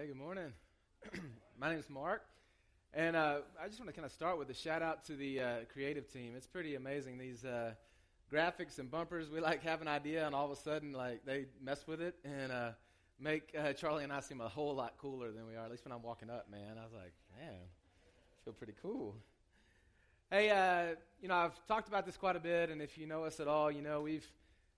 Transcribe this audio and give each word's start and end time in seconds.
Hey, 0.00 0.06
good 0.06 0.16
morning. 0.16 0.54
My 1.60 1.68
name 1.68 1.78
is 1.78 1.90
Mark, 1.90 2.22
and 2.94 3.14
uh, 3.14 3.40
I 3.62 3.66
just 3.66 3.78
want 3.78 3.90
to 3.90 3.92
kind 3.92 4.06
of 4.06 4.12
start 4.12 4.38
with 4.38 4.48
a 4.48 4.54
shout 4.54 4.80
out 4.80 5.04
to 5.04 5.12
the 5.14 5.40
uh, 5.40 5.54
creative 5.70 6.10
team. 6.10 6.32
It's 6.34 6.46
pretty 6.46 6.74
amazing 6.74 7.18
these 7.18 7.44
uh, 7.44 7.74
graphics 8.32 8.78
and 8.78 8.90
bumpers. 8.90 9.28
We 9.28 9.40
like 9.40 9.62
have 9.62 9.82
an 9.82 9.88
idea, 9.88 10.24
and 10.24 10.34
all 10.34 10.46
of 10.46 10.52
a 10.52 10.56
sudden, 10.56 10.94
like 10.94 11.26
they 11.26 11.44
mess 11.62 11.86
with 11.86 12.00
it 12.00 12.14
and 12.24 12.50
uh, 12.50 12.70
make 13.18 13.54
uh, 13.58 13.74
Charlie 13.74 14.02
and 14.02 14.10
I 14.10 14.20
seem 14.20 14.40
a 14.40 14.48
whole 14.48 14.74
lot 14.74 14.94
cooler 14.96 15.32
than 15.32 15.46
we 15.46 15.54
are. 15.54 15.66
At 15.66 15.70
least 15.70 15.84
when 15.84 15.92
I'm 15.92 16.02
walking 16.02 16.30
up, 16.30 16.50
man, 16.50 16.78
I 16.80 16.84
was 16.84 16.94
like, 16.94 17.12
man, 17.38 17.52
I 17.52 18.44
feel 18.46 18.54
pretty 18.54 18.76
cool. 18.80 19.16
Hey, 20.30 20.48
uh, 20.48 20.94
you 21.20 21.28
know, 21.28 21.34
I've 21.34 21.66
talked 21.66 21.88
about 21.88 22.06
this 22.06 22.16
quite 22.16 22.36
a 22.36 22.40
bit, 22.40 22.70
and 22.70 22.80
if 22.80 22.96
you 22.96 23.06
know 23.06 23.24
us 23.24 23.38
at 23.38 23.48
all, 23.48 23.70
you 23.70 23.82
know 23.82 24.00
we've 24.00 24.26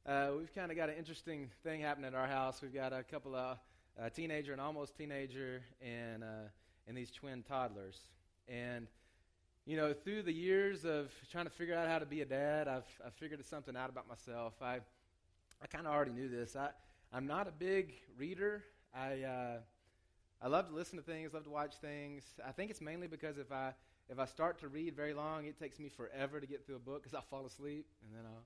we've 0.04 0.52
kind 0.52 0.72
of 0.72 0.76
got 0.76 0.88
an 0.88 0.96
interesting 0.96 1.48
thing 1.62 1.80
happening 1.80 2.08
at 2.08 2.16
our 2.16 2.26
house. 2.26 2.60
We've 2.60 2.74
got 2.74 2.92
a 2.92 3.04
couple 3.04 3.36
of 3.36 3.58
a 3.98 4.10
teenager 4.10 4.52
and 4.52 4.60
almost 4.60 4.96
teenager, 4.96 5.62
and 5.80 6.22
uh, 6.22 6.48
and 6.86 6.96
these 6.96 7.10
twin 7.10 7.42
toddlers. 7.42 7.98
And 8.48 8.86
you 9.66 9.76
know, 9.76 9.92
through 9.92 10.22
the 10.22 10.32
years 10.32 10.84
of 10.84 11.12
trying 11.30 11.44
to 11.44 11.50
figure 11.50 11.74
out 11.74 11.88
how 11.88 11.98
to 11.98 12.06
be 12.06 12.22
a 12.22 12.26
dad, 12.26 12.68
I've 12.68 12.86
I've 13.04 13.14
figured 13.14 13.44
something 13.44 13.76
out 13.76 13.90
about 13.90 14.08
myself. 14.08 14.54
I 14.60 14.80
I 15.62 15.66
kind 15.70 15.86
of 15.86 15.92
already 15.92 16.12
knew 16.12 16.28
this. 16.28 16.56
I 16.56 16.70
I'm 17.12 17.26
not 17.26 17.46
a 17.46 17.52
big 17.52 17.92
reader. 18.16 18.64
I 18.94 19.22
uh, 19.22 19.56
I 20.42 20.48
love 20.48 20.68
to 20.68 20.74
listen 20.74 20.98
to 20.98 21.04
things, 21.04 21.34
love 21.34 21.44
to 21.44 21.50
watch 21.50 21.74
things. 21.76 22.24
I 22.46 22.52
think 22.52 22.70
it's 22.70 22.80
mainly 22.80 23.06
because 23.06 23.38
if 23.38 23.52
I 23.52 23.72
if 24.08 24.18
I 24.18 24.24
start 24.24 24.58
to 24.60 24.68
read 24.68 24.96
very 24.96 25.14
long, 25.14 25.46
it 25.46 25.58
takes 25.58 25.78
me 25.78 25.88
forever 25.88 26.40
to 26.40 26.46
get 26.46 26.66
through 26.66 26.76
a 26.76 26.80
book 26.80 27.02
because 27.02 27.14
I'll 27.14 27.22
fall 27.22 27.46
asleep 27.46 27.86
and 28.02 28.16
then 28.16 28.24
I'll 28.26 28.44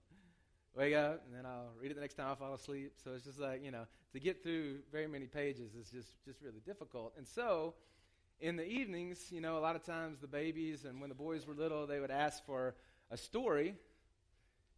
wake 0.77 0.95
up, 0.95 1.23
and 1.27 1.35
then 1.35 1.47
I'll 1.47 1.73
read 1.81 1.91
it 1.91 1.95
the 1.95 2.01
next 2.01 2.15
time 2.15 2.31
I 2.31 2.35
fall 2.35 2.55
asleep. 2.55 2.93
So 3.03 3.13
it's 3.15 3.25
just 3.25 3.41
like, 3.41 3.65
you 3.65 3.71
know, 3.71 3.87
to 4.13 4.21
get 4.21 4.43
through 4.43 4.81
very 4.93 5.07
many 5.07 5.27
pages 5.27 5.75
is 5.75 5.89
just, 5.89 6.23
just 6.25 6.43
really 6.43 6.61
difficult. 6.65 7.15
And 7.17 7.27
so 7.27 7.75
in 8.41 8.57
the 8.57 8.67
evenings, 8.67 9.19
you 9.31 9.41
know, 9.41 9.57
a 9.57 9.61
lot 9.61 9.75
of 9.75 9.83
times 9.83 10.21
the 10.21 10.27
babies 10.27 10.85
and 10.85 11.01
when 11.01 11.09
the 11.09 11.15
boys 11.15 11.47
were 11.47 11.55
little, 11.55 11.87
they 11.87 11.99
would 11.99 12.11
ask 12.11 12.45
for 12.45 12.75
a 13.11 13.17
story. 13.17 13.75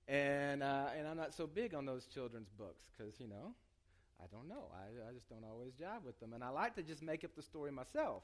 And, 0.07 0.63
uh, 0.63 0.87
and 0.97 1.07
I'm 1.07 1.17
not 1.17 1.35
so 1.35 1.47
big 1.47 1.75
on 1.75 1.85
those 1.85 2.07
children's 2.07 2.49
books 2.51 2.85
because, 2.97 3.19
you 3.21 3.29
know, 3.29 3.55
I 4.23 4.27
don't 4.31 4.49
know. 4.49 4.71
I, 4.73 5.11
I 5.11 5.13
just 5.13 5.29
don't 5.29 5.45
always 5.45 5.73
jive 5.73 6.05
with 6.05 6.19
them. 6.21 6.33
And 6.33 6.43
I 6.43 6.49
like 6.49 6.77
to 6.77 6.83
just 6.83 7.03
make 7.03 7.25
up 7.25 7.35
the 7.35 7.43
story 7.43 7.73
myself. 7.73 8.23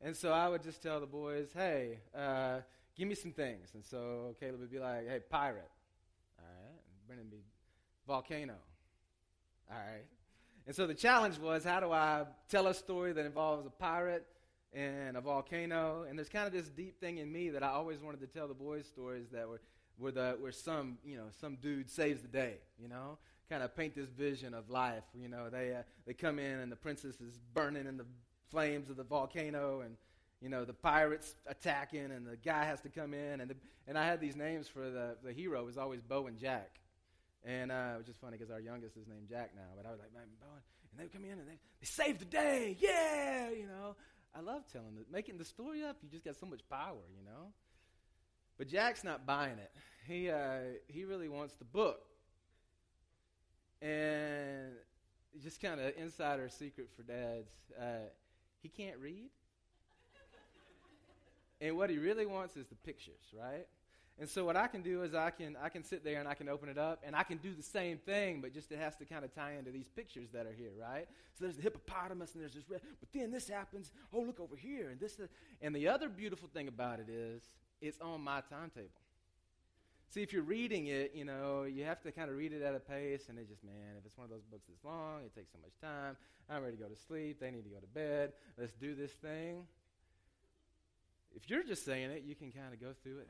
And 0.00 0.16
so 0.16 0.32
I 0.32 0.48
would 0.48 0.62
just 0.62 0.82
tell 0.82 1.00
the 1.00 1.06
boys, 1.06 1.48
hey, 1.54 1.98
uh, 2.16 2.60
give 2.96 3.08
me 3.08 3.14
some 3.14 3.32
things. 3.32 3.70
And 3.74 3.84
so 3.84 4.34
Caleb 4.40 4.60
would 4.60 4.70
be 4.70 4.78
like, 4.78 5.08
hey, 5.08 5.20
pirate. 5.28 5.70
Be 7.08 7.44
volcano. 8.06 8.54
All 9.70 9.76
right. 9.76 10.04
And 10.66 10.74
so 10.74 10.86
the 10.86 10.94
challenge 10.94 11.38
was 11.38 11.64
how 11.64 11.80
do 11.80 11.90
I 11.92 12.24
tell 12.48 12.66
a 12.66 12.74
story 12.74 13.12
that 13.12 13.26
involves 13.26 13.66
a 13.66 13.70
pirate 13.70 14.26
and 14.72 15.16
a 15.16 15.20
volcano? 15.20 16.06
And 16.08 16.18
there's 16.18 16.28
kind 16.28 16.46
of 16.46 16.52
this 16.52 16.68
deep 16.68 17.00
thing 17.00 17.18
in 17.18 17.30
me 17.30 17.50
that 17.50 17.62
I 17.62 17.68
always 17.68 18.00
wanted 18.00 18.20
to 18.20 18.26
tell 18.26 18.48
the 18.48 18.54
boys 18.54 18.86
stories 18.86 19.28
that 19.32 19.48
were 19.48 19.60
where 19.98 20.12
the 20.12 20.36
where 20.40 20.52
some 20.52 20.98
you 21.04 21.16
know 21.16 21.26
some 21.40 21.56
dude 21.56 21.90
saves 21.90 22.22
the 22.22 22.28
day. 22.28 22.58
You 22.80 22.88
know, 22.88 23.18
kind 23.48 23.62
of 23.62 23.76
paint 23.76 23.94
this 23.94 24.08
vision 24.08 24.54
of 24.54 24.70
life. 24.70 25.04
You 25.14 25.28
know, 25.28 25.50
they 25.50 25.74
uh, 25.74 25.82
they 26.06 26.14
come 26.14 26.38
in 26.38 26.60
and 26.60 26.70
the 26.70 26.76
princess 26.76 27.20
is 27.20 27.38
burning 27.54 27.86
in 27.86 27.96
the 27.96 28.06
flames 28.50 28.90
of 28.90 28.96
the 28.96 29.04
volcano 29.04 29.80
and 29.80 29.96
you 30.42 30.48
know, 30.48 30.64
the 30.64 30.74
pirates 30.74 31.36
attacking, 31.46 32.10
and 32.10 32.26
the 32.26 32.36
guy 32.36 32.64
has 32.64 32.80
to 32.80 32.88
come 32.88 33.14
in. 33.14 33.40
And, 33.40 33.50
the, 33.50 33.56
and 33.86 33.96
I 33.96 34.04
had 34.04 34.20
these 34.20 34.34
names 34.34 34.66
for 34.66 34.90
the, 34.90 35.16
the 35.22 35.32
hero. 35.32 35.60
It 35.60 35.66
was 35.66 35.78
always 35.78 36.02
Bo 36.02 36.26
and 36.26 36.36
Jack. 36.36 36.80
And 37.44 37.72
uh, 37.72 37.94
which 37.98 38.08
is 38.08 38.16
funny 38.20 38.36
because 38.36 38.52
our 38.52 38.60
youngest 38.60 38.96
is 38.96 39.08
named 39.08 39.28
Jack 39.28 39.50
now. 39.56 39.74
But 39.76 39.86
I 39.86 39.90
was 39.90 40.00
like, 40.00 40.14
man, 40.14 40.24
Bowen. 40.40 40.62
And 40.90 41.00
they 41.00 41.04
would 41.04 41.12
come 41.12 41.24
in 41.24 41.38
and 41.38 41.48
they, 41.48 41.58
saved 41.82 42.20
the 42.20 42.24
day. 42.26 42.76
Yeah, 42.78 43.50
you 43.50 43.66
know. 43.66 43.96
I 44.34 44.40
love 44.40 44.62
telling 44.72 44.96
it. 44.98 45.06
Making 45.10 45.38
the 45.38 45.44
story 45.44 45.82
up, 45.84 45.96
you 46.02 46.08
just 46.08 46.24
got 46.24 46.36
so 46.36 46.46
much 46.46 46.60
power, 46.70 47.02
you 47.16 47.24
know. 47.24 47.52
But 48.58 48.68
Jack's 48.68 49.04
not 49.04 49.26
buying 49.26 49.58
it. 49.58 49.70
He, 50.06 50.30
uh, 50.30 50.78
he 50.88 51.04
really 51.04 51.28
wants 51.28 51.54
the 51.54 51.64
book. 51.64 52.00
And 53.80 54.72
just 55.42 55.60
kind 55.60 55.80
of 55.80 55.92
insider 55.96 56.48
secret 56.48 56.88
for 56.96 57.02
dads. 57.02 57.50
Uh, 57.78 58.08
he 58.62 58.68
can't 58.68 58.98
read. 58.98 59.30
and 61.60 61.76
what 61.76 61.90
he 61.90 61.98
really 61.98 62.26
wants 62.26 62.56
is 62.56 62.66
the 62.66 62.74
pictures, 62.76 63.34
right? 63.36 63.66
And 64.18 64.28
so 64.28 64.44
what 64.44 64.56
I 64.56 64.66
can 64.66 64.82
do 64.82 65.02
is 65.02 65.14
I 65.14 65.30
can 65.30 65.56
I 65.62 65.68
can 65.68 65.82
sit 65.82 66.04
there 66.04 66.20
and 66.20 66.28
I 66.28 66.34
can 66.34 66.48
open 66.48 66.68
it 66.68 66.78
up 66.78 67.02
and 67.04 67.16
I 67.16 67.22
can 67.22 67.38
do 67.38 67.54
the 67.54 67.62
same 67.62 67.98
thing, 67.98 68.40
but 68.40 68.52
just 68.52 68.70
it 68.70 68.78
has 68.78 68.94
to 68.96 69.04
kind 69.04 69.24
of 69.24 69.34
tie 69.34 69.54
into 69.58 69.70
these 69.70 69.88
pictures 69.88 70.28
that 70.32 70.46
are 70.46 70.52
here, 70.52 70.70
right? 70.78 71.08
So 71.34 71.44
there's 71.44 71.56
the 71.56 71.62
hippopotamus 71.62 72.34
and 72.34 72.42
there's 72.42 72.54
this 72.54 72.68
red, 72.68 72.82
but 73.00 73.08
then 73.12 73.30
this 73.30 73.48
happens. 73.48 73.90
Oh, 74.12 74.20
look 74.20 74.38
over 74.38 74.54
here 74.54 74.90
and 74.90 75.00
this. 75.00 75.18
And 75.60 75.74
the 75.74 75.88
other 75.88 76.08
beautiful 76.08 76.48
thing 76.52 76.68
about 76.68 77.00
it 77.00 77.08
is 77.08 77.42
it's 77.80 78.00
on 78.00 78.20
my 78.22 78.42
timetable. 78.42 78.90
See, 80.10 80.22
if 80.22 80.30
you're 80.30 80.42
reading 80.42 80.88
it, 80.88 81.12
you 81.14 81.24
know, 81.24 81.62
you 81.62 81.84
have 81.84 82.02
to 82.02 82.12
kind 82.12 82.28
of 82.30 82.36
read 82.36 82.52
it 82.52 82.60
at 82.60 82.74
a 82.74 82.80
pace, 82.80 83.30
and 83.30 83.38
it 83.38 83.48
just, 83.48 83.64
man, 83.64 83.96
if 83.98 84.04
it's 84.04 84.18
one 84.18 84.26
of 84.26 84.30
those 84.30 84.44
books 84.44 84.66
that's 84.68 84.84
long, 84.84 85.22
it 85.24 85.34
takes 85.34 85.50
so 85.50 85.58
much 85.62 85.72
time. 85.80 86.18
I'm 86.50 86.62
ready 86.62 86.76
to 86.76 86.82
go 86.82 86.88
to 86.90 87.00
sleep. 87.08 87.40
They 87.40 87.50
need 87.50 87.64
to 87.64 87.70
go 87.70 87.78
to 87.78 87.86
bed. 87.86 88.34
Let's 88.58 88.74
do 88.74 88.94
this 88.94 89.10
thing. 89.12 89.64
If 91.34 91.48
you're 91.48 91.64
just 91.64 91.84
saying 91.84 92.10
it, 92.10 92.22
you 92.26 92.34
can 92.34 92.50
kind 92.52 92.72
of 92.72 92.80
go 92.80 92.92
through 93.02 93.18
it. 93.18 93.28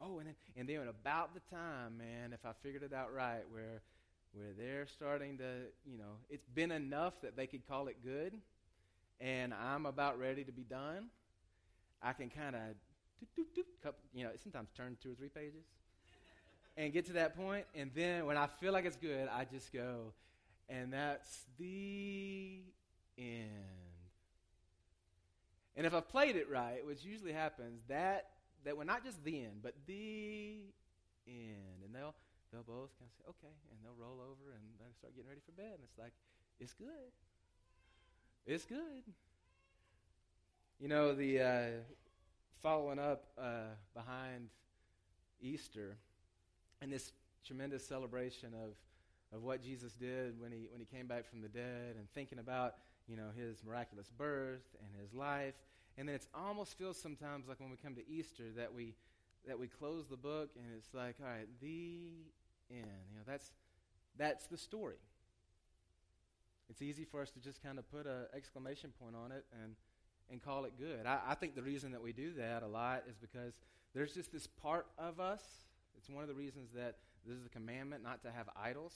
Oh, 0.00 0.18
and 0.18 0.28
then, 0.28 0.34
and 0.56 0.68
then 0.68 0.88
about 0.88 1.34
the 1.34 1.40
time, 1.54 1.98
man, 1.98 2.32
if 2.32 2.44
I 2.44 2.52
figured 2.62 2.82
it 2.82 2.92
out 2.92 3.12
right, 3.14 3.42
where 3.50 3.82
where 4.32 4.52
they're 4.56 4.86
starting 4.86 5.38
to, 5.38 5.44
you 5.86 5.96
know, 5.98 6.16
it's 6.28 6.46
been 6.48 6.70
enough 6.70 7.20
that 7.22 7.36
they 7.36 7.46
could 7.46 7.66
call 7.66 7.88
it 7.88 7.96
good, 8.04 8.34
and 9.20 9.54
I'm 9.54 9.86
about 9.86 10.18
ready 10.18 10.44
to 10.44 10.52
be 10.52 10.62
done. 10.64 11.06
I 12.02 12.12
can 12.12 12.28
kind 12.28 12.54
of, 12.54 12.62
you 14.14 14.24
know, 14.24 14.30
sometimes 14.42 14.68
turn 14.76 14.96
two 15.02 15.12
or 15.12 15.14
three 15.14 15.30
pages, 15.30 15.64
and 16.76 16.92
get 16.92 17.06
to 17.06 17.14
that 17.14 17.36
point, 17.36 17.64
and 17.74 17.90
then 17.94 18.26
when 18.26 18.36
I 18.36 18.46
feel 18.60 18.72
like 18.72 18.84
it's 18.84 18.96
good, 18.96 19.28
I 19.28 19.44
just 19.44 19.72
go, 19.72 20.12
and 20.68 20.92
that's 20.92 21.46
the 21.58 22.60
end. 23.16 23.87
And 25.78 25.86
if 25.86 25.94
I've 25.94 26.08
played 26.08 26.34
it 26.34 26.50
right, 26.50 26.84
which 26.84 27.04
usually 27.04 27.32
happens, 27.32 27.82
that 27.88 28.30
that 28.64 28.76
we're 28.76 28.82
not 28.82 29.04
just 29.04 29.22
the 29.22 29.44
end, 29.44 29.60
but 29.62 29.74
the 29.86 30.56
end. 31.28 31.84
And 31.84 31.94
they'll 31.94 32.16
they'll 32.52 32.64
both 32.64 32.90
kind 32.98 33.08
of 33.08 33.14
say, 33.16 33.24
okay, 33.28 33.54
and 33.70 33.78
they'll 33.84 33.94
roll 33.96 34.18
over 34.20 34.50
and 34.50 34.62
they'll 34.80 34.92
start 34.98 35.14
getting 35.14 35.28
ready 35.28 35.40
for 35.46 35.52
bed. 35.52 35.74
And 35.74 35.84
it's 35.84 35.96
like, 35.96 36.12
it's 36.58 36.74
good. 36.74 37.12
It's 38.44 38.64
good. 38.64 39.04
You 40.80 40.88
know, 40.88 41.14
the 41.14 41.40
uh, 41.40 41.66
following 42.60 42.98
up 42.98 43.26
uh, 43.40 43.74
behind 43.94 44.48
Easter 45.40 45.96
and 46.82 46.92
this 46.92 47.12
tremendous 47.46 47.86
celebration 47.86 48.52
of, 48.52 48.74
of 49.36 49.44
what 49.44 49.62
Jesus 49.62 49.92
did 49.92 50.40
when 50.40 50.50
he, 50.50 50.66
when 50.72 50.80
he 50.80 50.86
came 50.86 51.06
back 51.06 51.28
from 51.28 51.40
the 51.40 51.48
dead 51.48 51.94
and 51.96 52.10
thinking 52.14 52.40
about 52.40 52.74
you 53.08 53.16
know, 53.16 53.28
his 53.36 53.64
miraculous 53.64 54.08
birth 54.16 54.76
and 54.80 55.00
his 55.00 55.14
life. 55.14 55.54
And 55.96 56.08
then 56.08 56.14
it 56.14 56.26
almost 56.34 56.78
feels 56.78 57.00
sometimes 57.00 57.48
like 57.48 57.58
when 57.60 57.70
we 57.70 57.76
come 57.76 57.94
to 57.96 58.08
Easter 58.08 58.44
that 58.56 58.72
we 58.72 58.94
that 59.46 59.58
we 59.58 59.66
close 59.66 60.06
the 60.08 60.16
book 60.16 60.50
and 60.56 60.66
it's 60.76 60.92
like, 60.92 61.16
all 61.20 61.28
right, 61.28 61.48
the 61.60 62.10
end. 62.70 62.86
You 63.10 63.16
know, 63.16 63.24
that's 63.26 63.52
that's 64.16 64.46
the 64.46 64.58
story. 64.58 64.96
It's 66.68 66.82
easy 66.82 67.04
for 67.04 67.22
us 67.22 67.30
to 67.30 67.40
just 67.40 67.62
kind 67.62 67.78
of 67.78 67.90
put 67.90 68.06
an 68.06 68.26
exclamation 68.34 68.92
point 69.00 69.16
on 69.16 69.32
it 69.32 69.44
and 69.62 69.74
and 70.30 70.42
call 70.42 70.66
it 70.66 70.74
good. 70.78 71.06
I, 71.06 71.20
I 71.28 71.34
think 71.34 71.54
the 71.54 71.62
reason 71.62 71.92
that 71.92 72.02
we 72.02 72.12
do 72.12 72.34
that 72.34 72.62
a 72.62 72.66
lot 72.66 73.04
is 73.08 73.16
because 73.16 73.54
there's 73.94 74.12
just 74.12 74.30
this 74.32 74.46
part 74.46 74.86
of 74.98 75.18
us. 75.18 75.40
It's 75.96 76.10
one 76.10 76.22
of 76.22 76.28
the 76.28 76.34
reasons 76.34 76.70
that 76.74 76.96
this 77.26 77.38
is 77.38 77.46
a 77.46 77.48
commandment 77.48 78.02
not 78.02 78.22
to 78.22 78.30
have 78.30 78.48
idols 78.54 78.94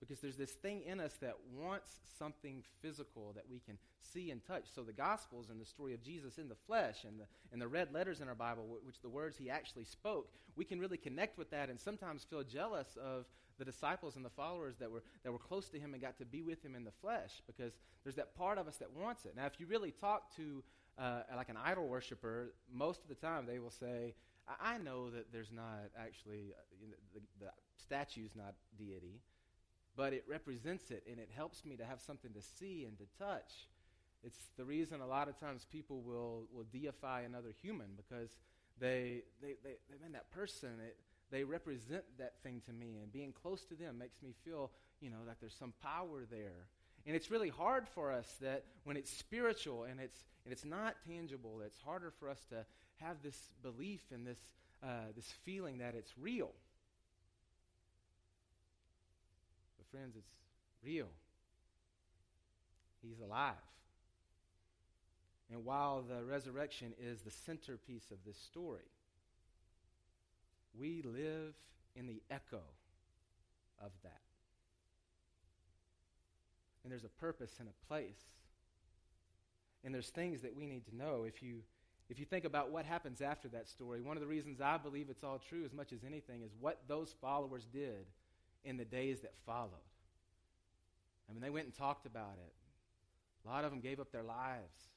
because 0.00 0.20
there's 0.20 0.36
this 0.36 0.52
thing 0.52 0.82
in 0.82 0.98
us 0.98 1.14
that 1.20 1.36
wants 1.56 1.90
something 2.18 2.62
physical 2.80 3.32
that 3.34 3.44
we 3.50 3.60
can 3.60 3.78
see 4.00 4.30
and 4.30 4.44
touch. 4.44 4.64
So 4.74 4.82
the 4.82 4.92
Gospels 4.92 5.50
and 5.50 5.60
the 5.60 5.66
story 5.66 5.94
of 5.94 6.02
Jesus 6.02 6.38
in 6.38 6.48
the 6.48 6.56
flesh 6.66 7.04
and 7.06 7.20
the, 7.20 7.24
and 7.52 7.60
the 7.60 7.68
red 7.68 7.92
letters 7.92 8.20
in 8.20 8.28
our 8.28 8.34
Bible, 8.34 8.64
which 8.84 9.00
the 9.00 9.08
words 9.08 9.36
he 9.36 9.50
actually 9.50 9.84
spoke, 9.84 10.30
we 10.56 10.64
can 10.64 10.80
really 10.80 10.96
connect 10.96 11.38
with 11.38 11.50
that 11.50 11.68
and 11.68 11.78
sometimes 11.78 12.24
feel 12.24 12.42
jealous 12.42 12.96
of 13.02 13.26
the 13.58 13.64
disciples 13.64 14.16
and 14.16 14.24
the 14.24 14.30
followers 14.30 14.76
that 14.78 14.90
were, 14.90 15.02
that 15.22 15.30
were 15.30 15.38
close 15.38 15.68
to 15.68 15.78
him 15.78 15.92
and 15.92 16.02
got 16.02 16.16
to 16.18 16.24
be 16.24 16.42
with 16.42 16.64
him 16.64 16.74
in 16.74 16.84
the 16.84 16.92
flesh 17.02 17.42
because 17.46 17.74
there's 18.02 18.16
that 18.16 18.34
part 18.34 18.56
of 18.56 18.66
us 18.66 18.76
that 18.78 18.90
wants 18.90 19.26
it. 19.26 19.34
Now, 19.36 19.46
if 19.46 19.60
you 19.60 19.66
really 19.66 19.90
talk 19.90 20.34
to 20.36 20.64
uh, 20.98 21.22
like 21.36 21.50
an 21.50 21.58
idol 21.62 21.86
worshiper, 21.86 22.54
most 22.72 23.02
of 23.02 23.08
the 23.08 23.14
time 23.14 23.44
they 23.46 23.58
will 23.58 23.70
say, 23.70 24.14
I, 24.60 24.78
know 24.78 25.10
that 25.10 25.32
there's 25.32 25.52
not 25.52 25.90
actually, 25.96 26.52
uh, 26.56 26.62
you 26.80 26.88
know, 26.88 26.96
the, 27.14 27.20
the 27.38 27.50
statue's 27.78 28.32
not 28.34 28.54
deity 28.76 29.20
but 30.00 30.14
it 30.14 30.24
represents 30.26 30.90
it 30.90 31.02
and 31.10 31.20
it 31.20 31.28
helps 31.36 31.62
me 31.62 31.76
to 31.76 31.84
have 31.84 32.00
something 32.00 32.32
to 32.32 32.40
see 32.40 32.86
and 32.88 32.96
to 32.96 33.04
touch. 33.22 33.68
It's 34.24 34.38
the 34.56 34.64
reason 34.64 35.02
a 35.02 35.06
lot 35.06 35.28
of 35.28 35.38
times 35.38 35.66
people 35.70 36.00
will, 36.00 36.44
will 36.54 36.64
deify 36.72 37.20
another 37.20 37.50
human 37.60 37.88
because 37.98 38.30
they, 38.78 39.24
they, 39.42 39.56
they, 39.62 39.74
they 39.90 39.98
man, 40.00 40.12
that 40.12 40.30
person, 40.30 40.70
it, 40.80 40.96
they 41.30 41.44
represent 41.44 42.04
that 42.16 42.32
thing 42.42 42.62
to 42.64 42.72
me, 42.72 43.00
and 43.02 43.12
being 43.12 43.34
close 43.42 43.66
to 43.66 43.74
them 43.74 43.98
makes 43.98 44.22
me 44.22 44.32
feel, 44.42 44.70
you 45.02 45.10
know, 45.10 45.22
that 45.26 45.36
there's 45.38 45.54
some 45.54 45.74
power 45.82 46.24
there. 46.30 46.64
And 47.06 47.14
it's 47.14 47.30
really 47.30 47.50
hard 47.50 47.86
for 47.86 48.10
us 48.10 48.36
that 48.40 48.64
when 48.84 48.96
it's 48.96 49.10
spiritual 49.10 49.84
and 49.84 50.00
it's, 50.00 50.16
and 50.46 50.52
it's 50.52 50.64
not 50.64 50.96
tangible, 51.06 51.60
it's 51.62 51.78
harder 51.78 52.10
for 52.18 52.30
us 52.30 52.42
to 52.48 52.64
have 53.02 53.16
this 53.22 53.38
belief 53.62 54.00
and 54.14 54.26
this, 54.26 54.40
uh, 54.82 55.12
this 55.14 55.30
feeling 55.44 55.76
that 55.78 55.94
it's 55.94 56.16
real. 56.18 56.52
Friends, 59.90 60.14
it's 60.16 60.32
real. 60.84 61.08
He's 63.02 63.20
alive. 63.20 63.54
And 65.50 65.64
while 65.64 66.02
the 66.02 66.24
resurrection 66.24 66.92
is 67.00 67.20
the 67.22 67.30
centerpiece 67.30 68.10
of 68.10 68.18
this 68.24 68.38
story, 68.38 68.88
we 70.78 71.02
live 71.02 71.54
in 71.96 72.06
the 72.06 72.22
echo 72.30 72.60
of 73.82 73.90
that. 74.04 74.20
And 76.84 76.92
there's 76.92 77.04
a 77.04 77.08
purpose 77.08 77.52
and 77.58 77.68
a 77.68 77.86
place. 77.88 78.20
And 79.84 79.92
there's 79.92 80.08
things 80.08 80.42
that 80.42 80.54
we 80.54 80.66
need 80.66 80.86
to 80.86 80.96
know. 80.96 81.24
If 81.26 81.42
you, 81.42 81.62
if 82.08 82.18
you 82.18 82.24
think 82.24 82.44
about 82.44 82.70
what 82.70 82.84
happens 82.84 83.20
after 83.20 83.48
that 83.48 83.68
story, 83.68 84.00
one 84.00 84.16
of 84.16 84.20
the 84.20 84.26
reasons 84.28 84.60
I 84.60 84.76
believe 84.76 85.08
it's 85.10 85.24
all 85.24 85.40
true 85.48 85.64
as 85.64 85.72
much 85.72 85.92
as 85.92 86.04
anything 86.06 86.42
is 86.42 86.52
what 86.60 86.78
those 86.86 87.14
followers 87.20 87.66
did 87.72 88.06
in 88.64 88.76
the 88.76 88.84
days 88.84 89.20
that 89.20 89.32
followed. 89.46 89.70
I 91.28 91.32
mean, 91.32 91.42
they 91.42 91.50
went 91.50 91.66
and 91.66 91.74
talked 91.74 92.06
about 92.06 92.38
it. 92.44 92.52
A 93.44 93.48
lot 93.48 93.64
of 93.64 93.70
them 93.70 93.80
gave 93.80 94.00
up 94.00 94.12
their 94.12 94.22
lives. 94.22 94.88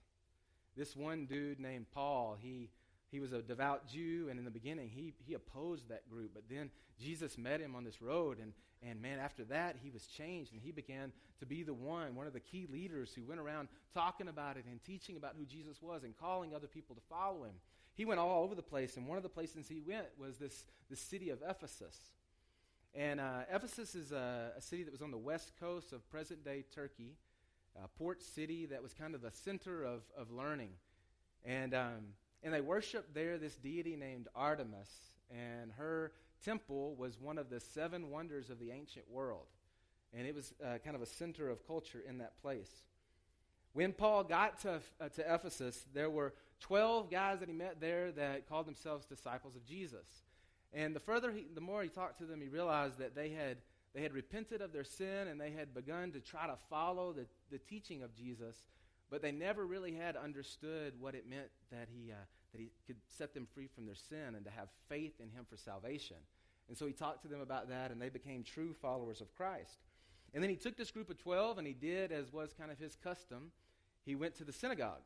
This 0.75 0.95
one 0.95 1.25
dude 1.25 1.59
named 1.59 1.85
Paul, 1.93 2.35
he 2.39 2.69
he 3.13 3.19
was 3.19 3.31
a 3.31 3.43
devout 3.43 3.87
Jew, 3.87 4.27
and 4.31 4.39
in 4.39 4.43
the 4.43 4.49
beginning, 4.49 4.89
he, 4.89 5.13
he 5.23 5.35
opposed 5.35 5.87
that 5.89 6.09
group. 6.09 6.31
But 6.33 6.45
then 6.49 6.71
Jesus 6.99 7.37
met 7.37 7.61
him 7.61 7.75
on 7.75 7.83
this 7.83 8.01
road, 8.01 8.39
and, 8.39 8.53
and 8.81 8.99
man, 8.99 9.19
after 9.19 9.43
that, 9.45 9.75
he 9.83 9.91
was 9.91 10.07
changed, 10.07 10.51
and 10.51 10.59
he 10.59 10.71
began 10.71 11.11
to 11.39 11.45
be 11.45 11.61
the 11.61 11.75
one, 11.75 12.15
one 12.15 12.25
of 12.25 12.33
the 12.33 12.39
key 12.39 12.67
leaders 12.71 13.13
who 13.13 13.23
went 13.23 13.39
around 13.39 13.67
talking 13.93 14.29
about 14.29 14.57
it 14.57 14.65
and 14.65 14.83
teaching 14.83 15.15
about 15.15 15.35
who 15.37 15.45
Jesus 15.45 15.79
was 15.79 16.03
and 16.03 16.17
calling 16.17 16.55
other 16.55 16.65
people 16.65 16.95
to 16.95 17.01
follow 17.07 17.43
him. 17.43 17.53
He 17.93 18.03
went 18.03 18.19
all 18.19 18.43
over 18.43 18.55
the 18.55 18.63
place, 18.63 18.97
and 18.97 19.07
one 19.07 19.17
of 19.17 19.23
the 19.23 19.29
places 19.29 19.67
he 19.67 19.79
went 19.79 20.07
was 20.17 20.37
this, 20.37 20.65
this 20.89 20.99
city 20.99 21.29
of 21.29 21.37
Ephesus. 21.47 21.95
And 22.95 23.19
uh, 23.19 23.41
Ephesus 23.51 23.95
is 23.95 24.11
a, 24.11 24.51
a, 24.57 24.61
city 24.61 24.83
that 24.83 24.91
was 24.91 25.01
on 25.01 25.09
the 25.09 25.17
west 25.17 25.53
coast 25.59 25.93
of 25.93 26.07
present 26.11 26.45
day 26.45 26.63
Turkey, 26.75 27.15
a 27.83 27.87
port 27.87 28.21
city 28.21 28.67
that 28.67 28.83
was 28.83 28.93
kind 28.93 29.15
of 29.15 29.21
the 29.21 29.31
center 29.31 29.83
of, 29.83 30.03
of 30.15 30.29
learning. 30.31 30.69
And 31.43 31.73
um, 31.73 32.13
and 32.43 32.53
they 32.53 32.61
worshiped 32.61 33.13
there 33.13 33.37
this 33.37 33.55
deity 33.55 33.95
named 33.95 34.27
Artemis, 34.35 34.89
and 35.31 35.71
her 35.77 36.11
temple 36.43 36.95
was 36.95 37.19
one 37.19 37.37
of 37.37 37.49
the 37.49 37.61
seven 37.61 38.09
wonders 38.09 38.49
of 38.49 38.59
the 38.59 38.71
ancient 38.71 39.09
world. 39.09 39.47
And 40.13 40.27
it 40.27 40.35
was 40.35 40.53
uh, 40.63 40.77
kind 40.83 40.95
of 40.95 41.01
a 41.01 41.05
center 41.05 41.49
of 41.49 41.65
culture 41.65 42.01
in 42.07 42.17
that 42.17 42.39
place. 42.41 42.69
When 43.71 43.93
Paul 43.93 44.25
got 44.25 44.59
to, 44.59 44.81
uh, 45.01 45.09
to 45.09 45.33
Ephesus, 45.33 45.85
there 45.93 46.09
were 46.09 46.33
12 46.59 47.09
guys 47.09 47.39
that 47.39 47.47
he 47.47 47.55
met 47.55 47.79
there 47.79 48.11
that 48.11 48.47
called 48.47 48.67
themselves 48.67 49.05
disciples 49.05 49.55
of 49.55 49.65
Jesus. 49.65 50.05
And 50.73 50.95
the 50.95 50.99
further 50.99 51.31
he, 51.31 51.45
the 51.53 51.61
more 51.61 51.83
he 51.83 51.89
talked 51.89 52.17
to 52.19 52.25
them, 52.25 52.41
he 52.41 52.47
realized 52.47 52.97
that 52.99 53.15
they 53.15 53.29
had, 53.29 53.57
they 53.93 54.01
had 54.01 54.13
repented 54.13 54.61
of 54.61 54.73
their 54.73 54.83
sin 54.83 55.27
and 55.27 55.39
they 55.39 55.51
had 55.51 55.73
begun 55.73 56.11
to 56.13 56.19
try 56.19 56.47
to 56.47 56.57
follow 56.69 57.13
the, 57.13 57.25
the 57.51 57.59
teaching 57.59 58.01
of 58.01 58.15
Jesus 58.15 58.63
but 59.13 59.21
they 59.21 59.31
never 59.31 59.63
really 59.63 59.93
had 59.93 60.15
understood 60.15 60.93
what 60.99 61.13
it 61.13 61.29
meant 61.29 61.49
that 61.69 61.87
he, 61.87 62.11
uh, 62.11 62.15
that 62.51 62.59
he 62.59 62.71
could 62.87 62.95
set 63.15 63.31
them 63.35 63.47
free 63.53 63.67
from 63.67 63.85
their 63.85 63.93
sin 63.93 64.33
and 64.35 64.43
to 64.43 64.49
have 64.49 64.69
faith 64.89 65.21
in 65.21 65.29
him 65.29 65.45
for 65.47 65.55
salvation. 65.55 66.17
And 66.67 66.75
so 66.75 66.87
he 66.87 66.93
talked 66.93 67.21
to 67.21 67.27
them 67.27 67.39
about 67.39 67.69
that, 67.69 67.91
and 67.91 68.01
they 68.01 68.09
became 68.09 68.43
true 68.43 68.73
followers 68.73 69.21
of 69.21 69.31
Christ. 69.35 69.77
And 70.33 70.41
then 70.41 70.49
he 70.49 70.55
took 70.55 70.77
this 70.77 70.89
group 70.89 71.11
of 71.11 71.19
12, 71.19 71.59
and 71.59 71.67
he 71.67 71.73
did 71.73 72.11
as 72.11 72.33
was 72.33 72.55
kind 72.57 72.71
of 72.71 72.79
his 72.79 72.95
custom. 73.03 73.51
He 74.03 74.15
went 74.15 74.33
to 74.37 74.43
the 74.43 74.51
synagogue. 74.51 75.03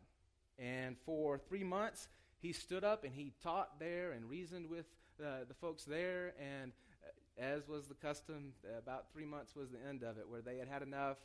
And 0.57 0.95
for 1.05 1.37
three 1.37 1.65
months, 1.65 2.07
he 2.39 2.53
stood 2.53 2.85
up 2.85 3.03
and 3.03 3.13
he 3.13 3.33
taught 3.43 3.77
there 3.77 4.13
and 4.13 4.29
reasoned 4.29 4.69
with 4.69 4.85
uh, 5.21 5.45
the 5.47 5.53
folks 5.53 5.83
there. 5.83 6.33
And 6.39 6.71
uh, 7.03 7.41
as 7.41 7.67
was 7.67 7.87
the 7.87 7.95
custom, 7.95 8.53
about 8.77 9.11
three 9.13 9.25
months 9.25 9.55
was 9.55 9.69
the 9.69 9.79
end 9.87 10.03
of 10.03 10.17
it, 10.17 10.27
where 10.27 10.41
they 10.41 10.57
had 10.57 10.67
had 10.67 10.81
enough 10.81 11.17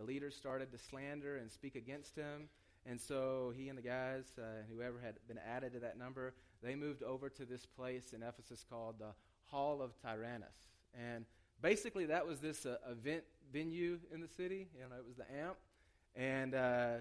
the 0.00 0.06
leaders 0.06 0.34
started 0.34 0.72
to 0.72 0.78
slander 0.78 1.36
and 1.36 1.50
speak 1.50 1.74
against 1.74 2.16
him. 2.16 2.48
And 2.86 2.98
so 2.98 3.52
he 3.54 3.68
and 3.68 3.76
the 3.76 3.82
guys, 3.82 4.24
uh, 4.38 4.62
whoever 4.72 4.98
had 4.98 5.16
been 5.28 5.38
added 5.38 5.74
to 5.74 5.80
that 5.80 5.98
number, 5.98 6.32
they 6.62 6.74
moved 6.74 7.02
over 7.02 7.28
to 7.28 7.44
this 7.44 7.66
place 7.66 8.14
in 8.14 8.22
Ephesus 8.22 8.64
called 8.68 8.98
the 8.98 9.12
Hall 9.44 9.82
of 9.82 9.90
Tyrannus. 10.00 10.56
And 10.94 11.26
basically, 11.60 12.06
that 12.06 12.26
was 12.26 12.40
this 12.40 12.64
uh, 12.64 12.76
event 12.90 13.24
venue 13.52 13.98
in 14.12 14.20
the 14.22 14.28
city. 14.28 14.68
You 14.74 14.88
know, 14.88 14.96
it 14.96 15.06
was 15.06 15.16
the 15.16 15.30
AMP. 15.38 15.58
And 16.16 16.54
uh, 16.54 16.92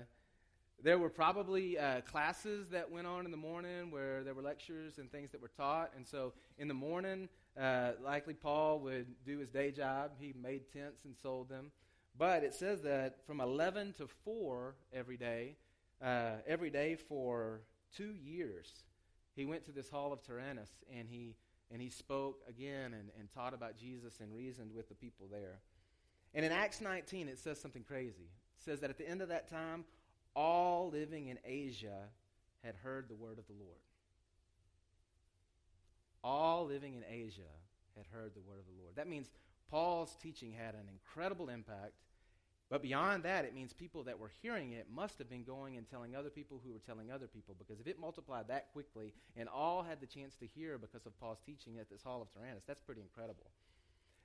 there 0.83 0.97
were 0.97 1.09
probably 1.09 1.77
uh, 1.77 2.01
classes 2.01 2.69
that 2.69 2.89
went 2.89 3.07
on 3.07 3.25
in 3.25 3.31
the 3.31 3.37
morning 3.37 3.91
where 3.91 4.23
there 4.23 4.33
were 4.33 4.41
lectures 4.41 4.97
and 4.97 5.11
things 5.11 5.31
that 5.31 5.41
were 5.41 5.49
taught. 5.49 5.91
And 5.95 6.07
so 6.07 6.33
in 6.57 6.67
the 6.67 6.73
morning, 6.73 7.27
uh, 7.59 7.91
likely 8.03 8.33
Paul 8.33 8.79
would 8.81 9.07
do 9.25 9.39
his 9.39 9.49
day 9.49 9.71
job. 9.71 10.11
He 10.19 10.33
made 10.41 10.71
tents 10.71 11.05
and 11.05 11.15
sold 11.15 11.49
them. 11.49 11.71
But 12.17 12.43
it 12.43 12.53
says 12.53 12.81
that 12.83 13.25
from 13.25 13.41
11 13.41 13.95
to 13.97 14.07
4 14.07 14.75
every 14.93 15.17
day, 15.17 15.57
uh, 16.01 16.37
every 16.47 16.69
day 16.69 16.95
for 16.95 17.61
two 17.95 18.13
years, 18.13 18.83
he 19.35 19.45
went 19.45 19.65
to 19.65 19.71
this 19.71 19.89
hall 19.89 20.13
of 20.13 20.21
Tyrannus 20.23 20.69
and 20.93 21.07
he, 21.09 21.35
and 21.71 21.81
he 21.81 21.89
spoke 21.89 22.41
again 22.47 22.93
and, 22.93 23.09
and 23.17 23.29
taught 23.33 23.53
about 23.53 23.77
Jesus 23.77 24.19
and 24.21 24.33
reasoned 24.33 24.73
with 24.73 24.89
the 24.89 24.95
people 24.95 25.27
there. 25.31 25.59
And 26.33 26.45
in 26.45 26.51
Acts 26.51 26.81
19, 26.81 27.27
it 27.27 27.39
says 27.39 27.59
something 27.59 27.83
crazy. 27.83 28.29
It 28.57 28.63
says 28.63 28.79
that 28.81 28.89
at 28.89 28.97
the 28.97 29.09
end 29.09 29.21
of 29.21 29.29
that 29.29 29.49
time, 29.49 29.85
all 30.39 30.89
living 30.89 31.27
in 31.27 31.37
Asia 31.43 32.07
had 32.63 32.73
heard 32.81 33.09
the 33.09 33.15
word 33.15 33.37
of 33.39 33.47
the 33.47 33.53
Lord. 33.53 33.81
All 36.23 36.65
living 36.65 36.95
in 36.95 37.03
Asia 37.03 37.51
had 37.97 38.05
heard 38.13 38.33
the 38.33 38.41
word 38.41 38.59
of 38.59 38.65
the 38.65 38.81
Lord. 38.81 38.95
That 38.95 39.09
means 39.09 39.29
Paul's 39.69 40.15
teaching 40.21 40.53
had 40.53 40.75
an 40.75 40.87
incredible 40.89 41.49
impact. 41.49 41.91
But 42.69 42.81
beyond 42.81 43.23
that, 43.23 43.43
it 43.43 43.53
means 43.53 43.73
people 43.73 44.03
that 44.03 44.17
were 44.17 44.31
hearing 44.41 44.71
it 44.71 44.87
must 44.89 45.17
have 45.17 45.29
been 45.29 45.43
going 45.43 45.75
and 45.75 45.85
telling 45.89 46.15
other 46.15 46.29
people 46.29 46.61
who 46.63 46.71
were 46.71 46.79
telling 46.79 47.11
other 47.11 47.27
people. 47.27 47.55
Because 47.59 47.81
if 47.81 47.87
it 47.87 47.99
multiplied 47.99 48.47
that 48.47 48.71
quickly 48.71 49.13
and 49.35 49.49
all 49.49 49.83
had 49.83 49.99
the 49.99 50.07
chance 50.07 50.35
to 50.37 50.45
hear 50.45 50.77
because 50.77 51.05
of 51.05 51.19
Paul's 51.19 51.39
teaching 51.45 51.79
at 51.79 51.89
this 51.89 52.03
Hall 52.03 52.21
of 52.21 52.33
Tyrannus, 52.33 52.63
that's 52.65 52.81
pretty 52.81 53.01
incredible. 53.01 53.51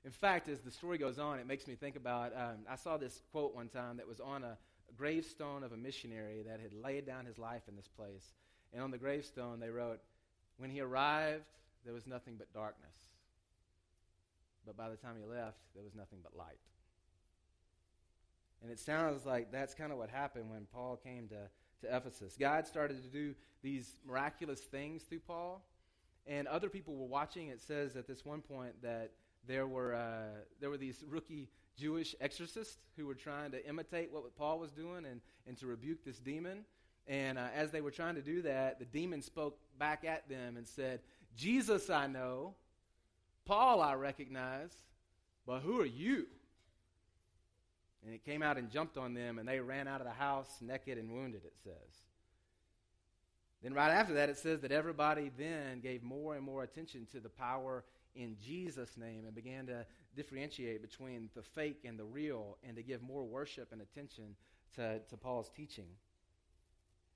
In 0.05 0.12
fact, 0.12 0.49
as 0.49 0.60
the 0.60 0.70
story 0.70 0.99
goes 0.99 1.19
on, 1.19 1.40
it 1.40 1.46
makes 1.46 1.67
me 1.67 1.75
think 1.75 1.96
about 1.96 2.32
um, 2.37 2.58
I 2.70 2.76
saw 2.76 2.99
this 2.99 3.22
quote 3.32 3.55
one 3.55 3.69
time 3.69 3.96
that 3.96 4.06
was 4.06 4.20
on 4.20 4.44
a 4.44 4.58
gravestone 4.96 5.62
of 5.62 5.73
a 5.73 5.76
missionary 5.76 6.43
that 6.46 6.61
had 6.61 6.73
laid 6.73 7.06
down 7.06 7.27
his 7.27 7.39
life 7.39 7.63
in 7.69 7.77
this 7.77 7.89
place. 7.89 8.32
And 8.72 8.82
on 8.82 8.91
the 8.91 8.98
gravestone, 8.98 9.60
they 9.60 9.70
wrote, 9.70 10.01
When 10.56 10.70
he 10.70 10.81
arrived, 10.81 11.44
there 11.84 11.94
was 11.94 12.06
nothing 12.06 12.34
but 12.39 12.53
darkness. 12.53 12.96
But 14.67 14.77
by 14.77 14.89
the 14.89 14.96
time 14.96 15.17
he 15.19 15.24
left, 15.24 15.58
there 15.74 15.84
was 15.84 15.94
nothing 15.94 16.19
but 16.22 16.36
light. 16.36 16.58
And 18.63 18.72
it 18.72 18.81
sounds 18.81 19.27
like 19.27 19.53
that's 19.53 19.74
kind 19.74 19.93
of 19.93 19.98
what 19.98 20.08
happened 20.08 20.51
when 20.51 20.67
Paul 20.72 20.96
came 20.96 21.29
to, 21.29 21.86
to 21.86 21.96
Ephesus. 21.96 22.36
God 22.39 22.67
started 22.67 23.03
to 23.03 23.08
do 23.10 23.34
these 23.63 24.01
miraculous 24.06 24.60
things 24.60 25.03
through 25.03 25.20
Paul, 25.20 25.63
and 26.27 26.48
other 26.48 26.70
people 26.70 26.96
were 26.96 27.06
watching. 27.06 27.48
It 27.48 27.60
says 27.60 27.94
at 27.94 28.06
this 28.06 28.24
one 28.24 28.41
point 28.41 28.81
that 28.82 29.10
there 29.46 29.67
were, 29.67 29.94
uh, 29.94 30.41
there 30.60 30.70
were 30.70 30.79
these 30.79 31.05
rookie 31.06 31.48
Jewish 31.76 32.14
exorcists 32.20 32.78
who 32.96 33.06
were 33.06 33.14
trying 33.14 33.50
to 33.52 33.69
imitate 33.69 34.12
what 34.12 34.36
Paul 34.36 34.58
was 34.58 34.70
doing 34.70 35.04
and, 35.04 35.20
and 35.46 35.56
to 35.58 35.66
rebuke 35.66 36.04
this 36.04 36.19
demon. 36.19 36.64
And 37.06 37.38
uh, 37.38 37.48
as 37.54 37.70
they 37.70 37.81
were 37.81 37.90
trying 37.90 38.14
to 38.14 38.22
do 38.22 38.43
that, 38.43 38.78
the 38.78 38.84
demon 38.84 39.22
spoke 39.22 39.58
back 39.78 40.04
at 40.04 40.28
them 40.28 40.56
and 40.56 40.66
said, 40.66 41.00
Jesus 41.36 41.90
I 41.90 42.06
know, 42.06 42.54
Paul 43.44 43.82
I 43.82 43.94
recognize, 43.94 44.72
but 45.46 45.60
who 45.60 45.81
are 45.81 45.86
you? 45.86 46.26
And 48.04 48.14
it 48.14 48.24
came 48.24 48.43
out 48.43 48.58
and 48.58 48.70
jumped 48.70 48.96
on 48.96 49.14
them, 49.14 49.38
and 49.38 49.48
they 49.48 49.60
ran 49.60 49.88
out 49.88 50.00
of 50.00 50.06
the 50.06 50.12
house 50.12 50.48
naked 50.60 50.98
and 50.98 51.10
wounded, 51.10 51.43
it 51.44 51.54
says. 51.62 52.02
Then, 53.62 53.72
right 53.72 53.90
after 53.90 54.14
that, 54.14 54.28
it 54.28 54.36
says 54.36 54.60
that 54.60 54.72
everybody 54.72 55.31
then 55.38 55.81
gave 55.81 56.02
more 56.02 56.34
and 56.34 56.44
more 56.44 56.62
attention 56.62 57.06
to 57.12 57.20
the 57.20 57.31
power 57.31 57.82
in 58.15 58.37
Jesus' 58.44 58.97
name 58.97 59.25
and 59.27 59.35
began 59.35 59.67
to 59.67 59.87
differentiate 60.15 60.83
between 60.83 61.31
the 61.35 61.43
fake 61.43 61.85
and 61.85 61.99
the 61.99 62.05
real 62.05 62.59
and 62.67 62.77
to 62.77 62.83
give 62.83 63.03
more 63.03 63.25
worship 63.25 63.73
and 63.73 63.83
attention 63.83 64.37
to, 64.77 65.01
to 65.09 65.17
Paul's 65.17 65.51
teaching. 65.51 65.89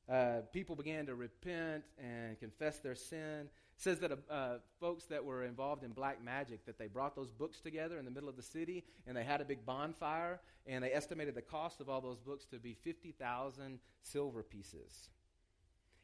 Uh, 0.09 0.41
people 0.53 0.75
began 0.75 1.07
to 1.07 1.15
repent 1.15 1.85
and 1.99 2.39
confess 2.39 2.79
their 2.79 2.95
sin 2.95 3.49
says 3.79 4.01
that 4.01 4.11
uh, 4.29 4.55
folks 4.81 5.05
that 5.05 5.25
were 5.25 5.45
involved 5.45 5.85
in 5.85 5.93
black 5.93 6.23
magic 6.23 6.67
that 6.67 6.79
they 6.79 6.89
brought 6.89 7.15
those 7.15 7.31
books 7.31 7.61
together 7.61 7.99
in 7.99 8.05
the 8.05 8.11
middle 8.11 8.29
of 8.29 8.37
the 8.37 8.43
city 8.43 8.85
and 9.07 9.17
they 9.17 9.23
had 9.23 9.41
a 9.41 9.45
big 9.45 9.65
bonfire 9.65 10.41
and 10.67 10.83
they 10.83 10.93
estimated 10.93 11.35
the 11.35 11.43
cost 11.43 11.81
of 11.81 11.89
all 11.89 12.01
those 12.01 12.19
books 12.19 12.45
to 12.47 12.59
be 12.59 12.75
50,000 12.75 13.79
silver 14.03 14.43
pieces. 14.43 15.11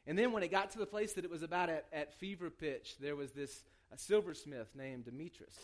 And 0.07 0.17
then 0.17 0.31
when 0.31 0.43
it 0.43 0.51
got 0.51 0.71
to 0.71 0.77
the 0.77 0.85
place 0.85 1.13
that 1.13 1.25
it 1.25 1.31
was 1.31 1.41
about 1.41 1.69
at, 1.69 1.85
at 1.91 2.13
fever 2.13 2.49
pitch, 2.49 2.95
there 2.99 3.15
was 3.15 3.31
this 3.31 3.63
silversmith 3.95 4.67
named 4.75 5.05
Demetrius. 5.05 5.57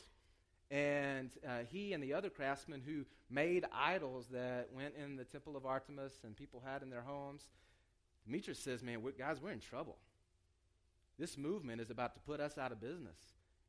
And 0.72 1.30
uh, 1.46 1.60
he 1.70 1.94
and 1.94 2.02
the 2.02 2.14
other 2.14 2.30
craftsmen 2.30 2.82
who 2.86 3.06
made 3.30 3.66
idols 3.74 4.28
that 4.32 4.70
went 4.74 4.94
in 4.96 5.18
the 5.18 5.26
temple 5.26 5.58
of 5.58 5.66
Artemis 5.66 6.14
and 6.24 6.36
people 6.36 6.64
had 6.66 6.82
in 6.82 6.90
their 6.90 7.02
homes, 7.02 7.44
Demetrius 8.26 8.60
says, 8.60 8.82
Man, 8.82 9.02
we're, 9.02 9.12
guys, 9.12 9.38
we're 9.42 9.52
in 9.52 9.60
trouble. 9.60 9.98
This 11.20 11.38
movement 11.38 11.82
is 11.82 11.90
about 11.90 12.14
to 12.14 12.20
put 12.22 12.40
us 12.40 12.58
out 12.58 12.72
of 12.72 12.80
business, 12.80 13.18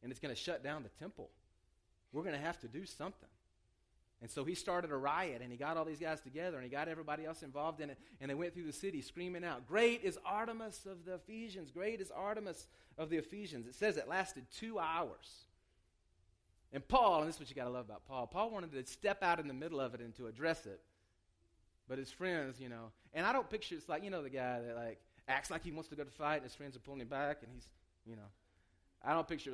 and 0.02 0.10
it's 0.10 0.20
going 0.20 0.34
to 0.34 0.40
shut 0.40 0.62
down 0.62 0.84
the 0.84 0.88
temple. 1.00 1.30
We're 2.12 2.22
going 2.22 2.36
to 2.36 2.40
have 2.40 2.60
to 2.60 2.68
do 2.68 2.86
something. 2.86 3.28
And 4.22 4.30
so 4.30 4.44
he 4.44 4.54
started 4.54 4.92
a 4.92 4.96
riot 4.96 5.40
and 5.42 5.50
he 5.50 5.58
got 5.58 5.76
all 5.76 5.84
these 5.84 5.98
guys 5.98 6.20
together 6.20 6.56
and 6.56 6.64
he 6.64 6.70
got 6.70 6.86
everybody 6.86 7.26
else 7.26 7.42
involved 7.42 7.80
in 7.80 7.90
it. 7.90 7.98
And 8.20 8.30
they 8.30 8.34
went 8.34 8.54
through 8.54 8.66
the 8.66 8.72
city 8.72 9.02
screaming 9.02 9.44
out, 9.44 9.66
Great 9.66 10.04
is 10.04 10.16
Artemis 10.24 10.86
of 10.86 11.04
the 11.04 11.14
Ephesians! 11.14 11.72
Great 11.72 12.00
is 12.00 12.12
Artemis 12.12 12.68
of 12.96 13.10
the 13.10 13.16
Ephesians. 13.16 13.66
It 13.66 13.74
says 13.74 13.96
it 13.96 14.08
lasted 14.08 14.46
two 14.56 14.78
hours. 14.78 15.46
And 16.72 16.86
Paul, 16.86 17.20
and 17.20 17.28
this 17.28 17.34
is 17.34 17.40
what 17.40 17.50
you 17.50 17.56
got 17.56 17.64
to 17.64 17.70
love 17.70 17.86
about 17.86 18.06
Paul, 18.06 18.28
Paul 18.28 18.50
wanted 18.50 18.72
to 18.72 18.86
step 18.86 19.24
out 19.24 19.40
in 19.40 19.48
the 19.48 19.54
middle 19.54 19.80
of 19.80 19.92
it 19.92 20.00
and 20.00 20.14
to 20.14 20.28
address 20.28 20.66
it. 20.66 20.80
But 21.88 21.98
his 21.98 22.12
friends, 22.12 22.60
you 22.60 22.68
know, 22.68 22.92
and 23.12 23.26
I 23.26 23.32
don't 23.32 23.50
picture 23.50 23.74
it's 23.74 23.88
like, 23.88 24.04
you 24.04 24.10
know, 24.10 24.22
the 24.22 24.30
guy 24.30 24.60
that 24.60 24.76
like 24.76 25.00
acts 25.26 25.50
like 25.50 25.64
he 25.64 25.72
wants 25.72 25.88
to 25.88 25.96
go 25.96 26.04
to 26.04 26.10
fight 26.10 26.36
and 26.36 26.44
his 26.44 26.54
friends 26.54 26.76
are 26.76 26.80
pulling 26.80 27.00
him 27.00 27.08
back 27.08 27.38
and 27.42 27.50
he's, 27.52 27.68
you 28.06 28.14
know, 28.14 28.22
I 29.04 29.14
don't 29.14 29.26
picture. 29.26 29.52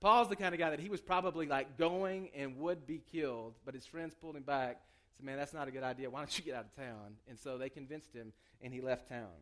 Paul's 0.00 0.28
the 0.28 0.36
kind 0.36 0.54
of 0.54 0.58
guy 0.58 0.70
that 0.70 0.80
he 0.80 0.88
was 0.88 1.00
probably 1.00 1.46
like 1.46 1.78
going 1.78 2.28
and 2.34 2.58
would 2.58 2.86
be 2.86 3.00
killed, 3.10 3.54
but 3.64 3.74
his 3.74 3.86
friends 3.86 4.14
pulled 4.14 4.36
him 4.36 4.42
back. 4.42 4.80
Said, 5.16 5.24
"Man, 5.24 5.38
that's 5.38 5.54
not 5.54 5.68
a 5.68 5.70
good 5.70 5.82
idea. 5.82 6.10
Why 6.10 6.20
don't 6.20 6.38
you 6.38 6.44
get 6.44 6.54
out 6.54 6.66
of 6.66 6.76
town?" 6.76 7.16
And 7.28 7.38
so 7.38 7.56
they 7.56 7.68
convinced 7.68 8.12
him, 8.12 8.32
and 8.60 8.74
he 8.74 8.80
left 8.80 9.08
town. 9.08 9.32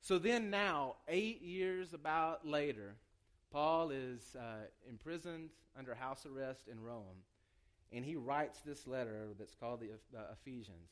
So 0.00 0.18
then, 0.18 0.48
now 0.48 0.96
eight 1.08 1.42
years 1.42 1.92
about 1.92 2.46
later, 2.46 2.96
Paul 3.50 3.90
is 3.90 4.34
uh, 4.38 4.66
imprisoned 4.88 5.50
under 5.78 5.94
house 5.94 6.24
arrest 6.24 6.68
in 6.68 6.80
Rome, 6.80 7.24
and 7.92 8.04
he 8.04 8.16
writes 8.16 8.60
this 8.60 8.86
letter 8.86 9.28
that's 9.38 9.54
called 9.54 9.80
the 9.80 9.90
uh, 10.18 10.22
Ephesians 10.32 10.90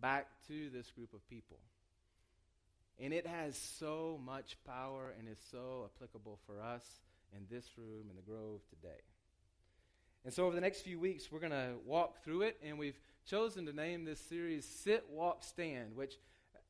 back 0.00 0.28
to 0.48 0.70
this 0.70 0.90
group 0.90 1.12
of 1.12 1.28
people. 1.28 1.58
And 2.98 3.12
it 3.12 3.26
has 3.26 3.56
so 3.56 4.18
much 4.24 4.56
power 4.66 5.12
and 5.18 5.28
is 5.28 5.38
so 5.50 5.90
applicable 5.94 6.38
for 6.46 6.60
us 6.60 6.84
in 7.36 7.44
this 7.50 7.66
room 7.76 8.06
in 8.08 8.16
the 8.16 8.22
Grove 8.22 8.60
today. 8.70 9.02
And 10.24 10.32
so, 10.32 10.46
over 10.46 10.54
the 10.54 10.60
next 10.60 10.80
few 10.80 10.98
weeks, 10.98 11.30
we're 11.30 11.40
going 11.40 11.52
to 11.52 11.74
walk 11.84 12.24
through 12.24 12.42
it, 12.42 12.56
and 12.64 12.78
we've 12.78 12.98
chosen 13.28 13.66
to 13.66 13.72
name 13.72 14.04
this 14.04 14.18
series 14.18 14.64
Sit, 14.64 15.04
Walk, 15.10 15.44
Stand, 15.44 15.94
which 15.94 16.14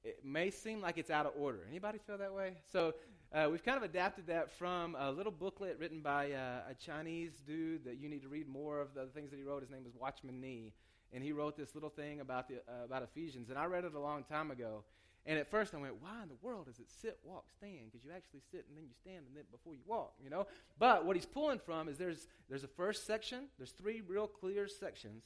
it 0.04 0.25
may 0.25 0.50
seem 0.50 0.80
like 0.80 0.99
it's 0.99 1.11
out 1.11 1.26
of 1.26 1.33
order. 1.38 1.61
Anybody 1.68 1.99
feel 2.06 2.18
that 2.18 2.35
way? 2.35 2.54
So, 2.73 2.95
uh, 3.33 3.49
we've 3.50 3.64
kind 3.64 3.76
of 3.76 3.83
adapted 3.83 4.26
that 4.26 4.50
from 4.52 4.97
a 4.99 5.11
little 5.11 5.33
booklet 5.33 5.78
written 5.78 6.00
by 6.00 6.33
uh, 6.33 6.71
a 6.71 6.75
Chinese 6.75 7.33
dude 7.47 7.85
that 7.85 7.99
you 7.99 8.09
need 8.09 8.23
to 8.23 8.28
read 8.28 8.49
more 8.49 8.80
of 8.80 8.95
the 8.95 9.06
things 9.06 9.30
that 9.30 9.37
he 9.37 9.42
wrote. 9.42 9.62
His 9.62 9.71
name 9.71 9.85
was 9.85 9.95
Watchman 9.99 10.40
Nee, 10.40 10.73
and 11.12 11.25
he 11.25 11.33
wrote 11.33 11.56
this 11.56 11.75
little 11.75 11.90
thing 11.90 12.21
about 12.21 12.49
the 12.49 12.56
uh, 12.68 12.85
about 12.85 13.02
Ephesians. 13.02 13.49
And 13.49 13.59
I 13.59 13.64
read 13.66 13.85
it 13.85 13.95
a 13.95 14.00
long 14.00 14.23
time 14.25 14.50
ago, 14.50 14.85
and 15.26 15.38
at 15.38 15.50
first 15.50 15.75
I 15.75 15.78
went, 15.78 16.00
why 16.00 16.23
in 16.23 16.28
the 16.28 16.37
world 16.40 16.68
is 16.68 16.78
it 16.78 16.87
sit, 17.02 17.18
walk, 17.25 17.47
stand? 17.56 17.90
Because 17.90 18.04
you 18.04 18.12
actually 18.14 18.42
sit 18.52 18.64
and 18.68 18.76
then 18.76 18.85
you 18.85 18.95
stand 18.95 19.26
and 19.26 19.37
then 19.37 19.42
before 19.50 19.75
you 19.75 19.80
walk, 19.85 20.12
you 20.23 20.30
know? 20.30 20.47
But 20.78 21.04
what 21.04 21.16
he's 21.16 21.26
pulling 21.26 21.59
from 21.59 21.88
is 21.88 21.99
there's, 21.99 22.28
there's 22.49 22.62
a 22.62 22.68
first 22.68 23.06
section, 23.06 23.49
there's 23.59 23.73
three 23.73 24.02
real 24.06 24.28
clear 24.28 24.68
sections. 24.68 25.25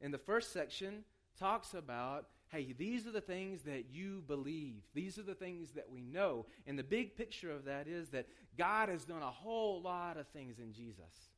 And 0.00 0.14
the 0.14 0.18
first 0.18 0.52
section 0.52 1.04
talks 1.38 1.74
about, 1.74 2.26
hey, 2.50 2.72
these 2.76 3.06
are 3.06 3.10
the 3.10 3.20
things 3.20 3.62
that 3.62 3.86
you 3.90 4.22
believe. 4.28 4.82
These 4.94 5.18
are 5.18 5.22
the 5.22 5.34
things 5.34 5.70
that 5.72 5.90
we 5.90 6.02
know. 6.02 6.46
And 6.66 6.78
the 6.78 6.84
big 6.84 7.16
picture 7.16 7.50
of 7.50 7.64
that 7.64 7.88
is 7.88 8.10
that 8.10 8.28
God 8.56 8.88
has 8.90 9.04
done 9.04 9.22
a 9.22 9.30
whole 9.30 9.82
lot 9.82 10.18
of 10.18 10.28
things 10.28 10.58
in 10.58 10.72
Jesus. 10.72 11.30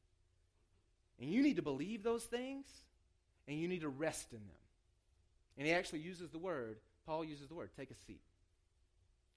And 1.21 1.31
you 1.31 1.43
need 1.43 1.57
to 1.57 1.63
believe 1.63 2.03
those 2.03 2.25
things, 2.25 2.67
and 3.47 3.59
you 3.59 3.69
need 3.69 3.83
to 3.83 3.89
rest 3.89 4.33
in 4.33 4.39
them. 4.39 4.57
And 5.57 5.67
he 5.67 5.73
actually 5.73 6.01
uses 6.01 6.31
the 6.31 6.39
word 6.39 6.79
Paul 7.07 7.25
uses 7.25 7.49
the 7.49 7.55
word 7.55 7.71
take 7.77 7.91
a 7.91 7.97
seat. 8.07 8.21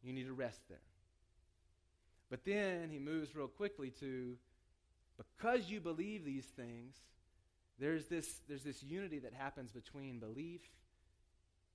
You 0.04 0.14
need 0.14 0.28
to 0.28 0.34
rest 0.34 0.62
there. 0.70 0.78
But 2.30 2.46
then 2.46 2.90
he 2.90 3.00
moves 3.00 3.36
real 3.36 3.48
quickly 3.48 3.92
to 4.00 4.38
because 5.18 5.70
you 5.70 5.80
believe 5.80 6.26
these 6.26 6.46
things, 6.46 6.96
there's 7.80 8.06
this, 8.06 8.42
there's 8.48 8.64
this 8.64 8.84
unity 8.84 9.20
that 9.20 9.34
happens 9.34 9.72
between 9.72 10.20
belief 10.20 10.62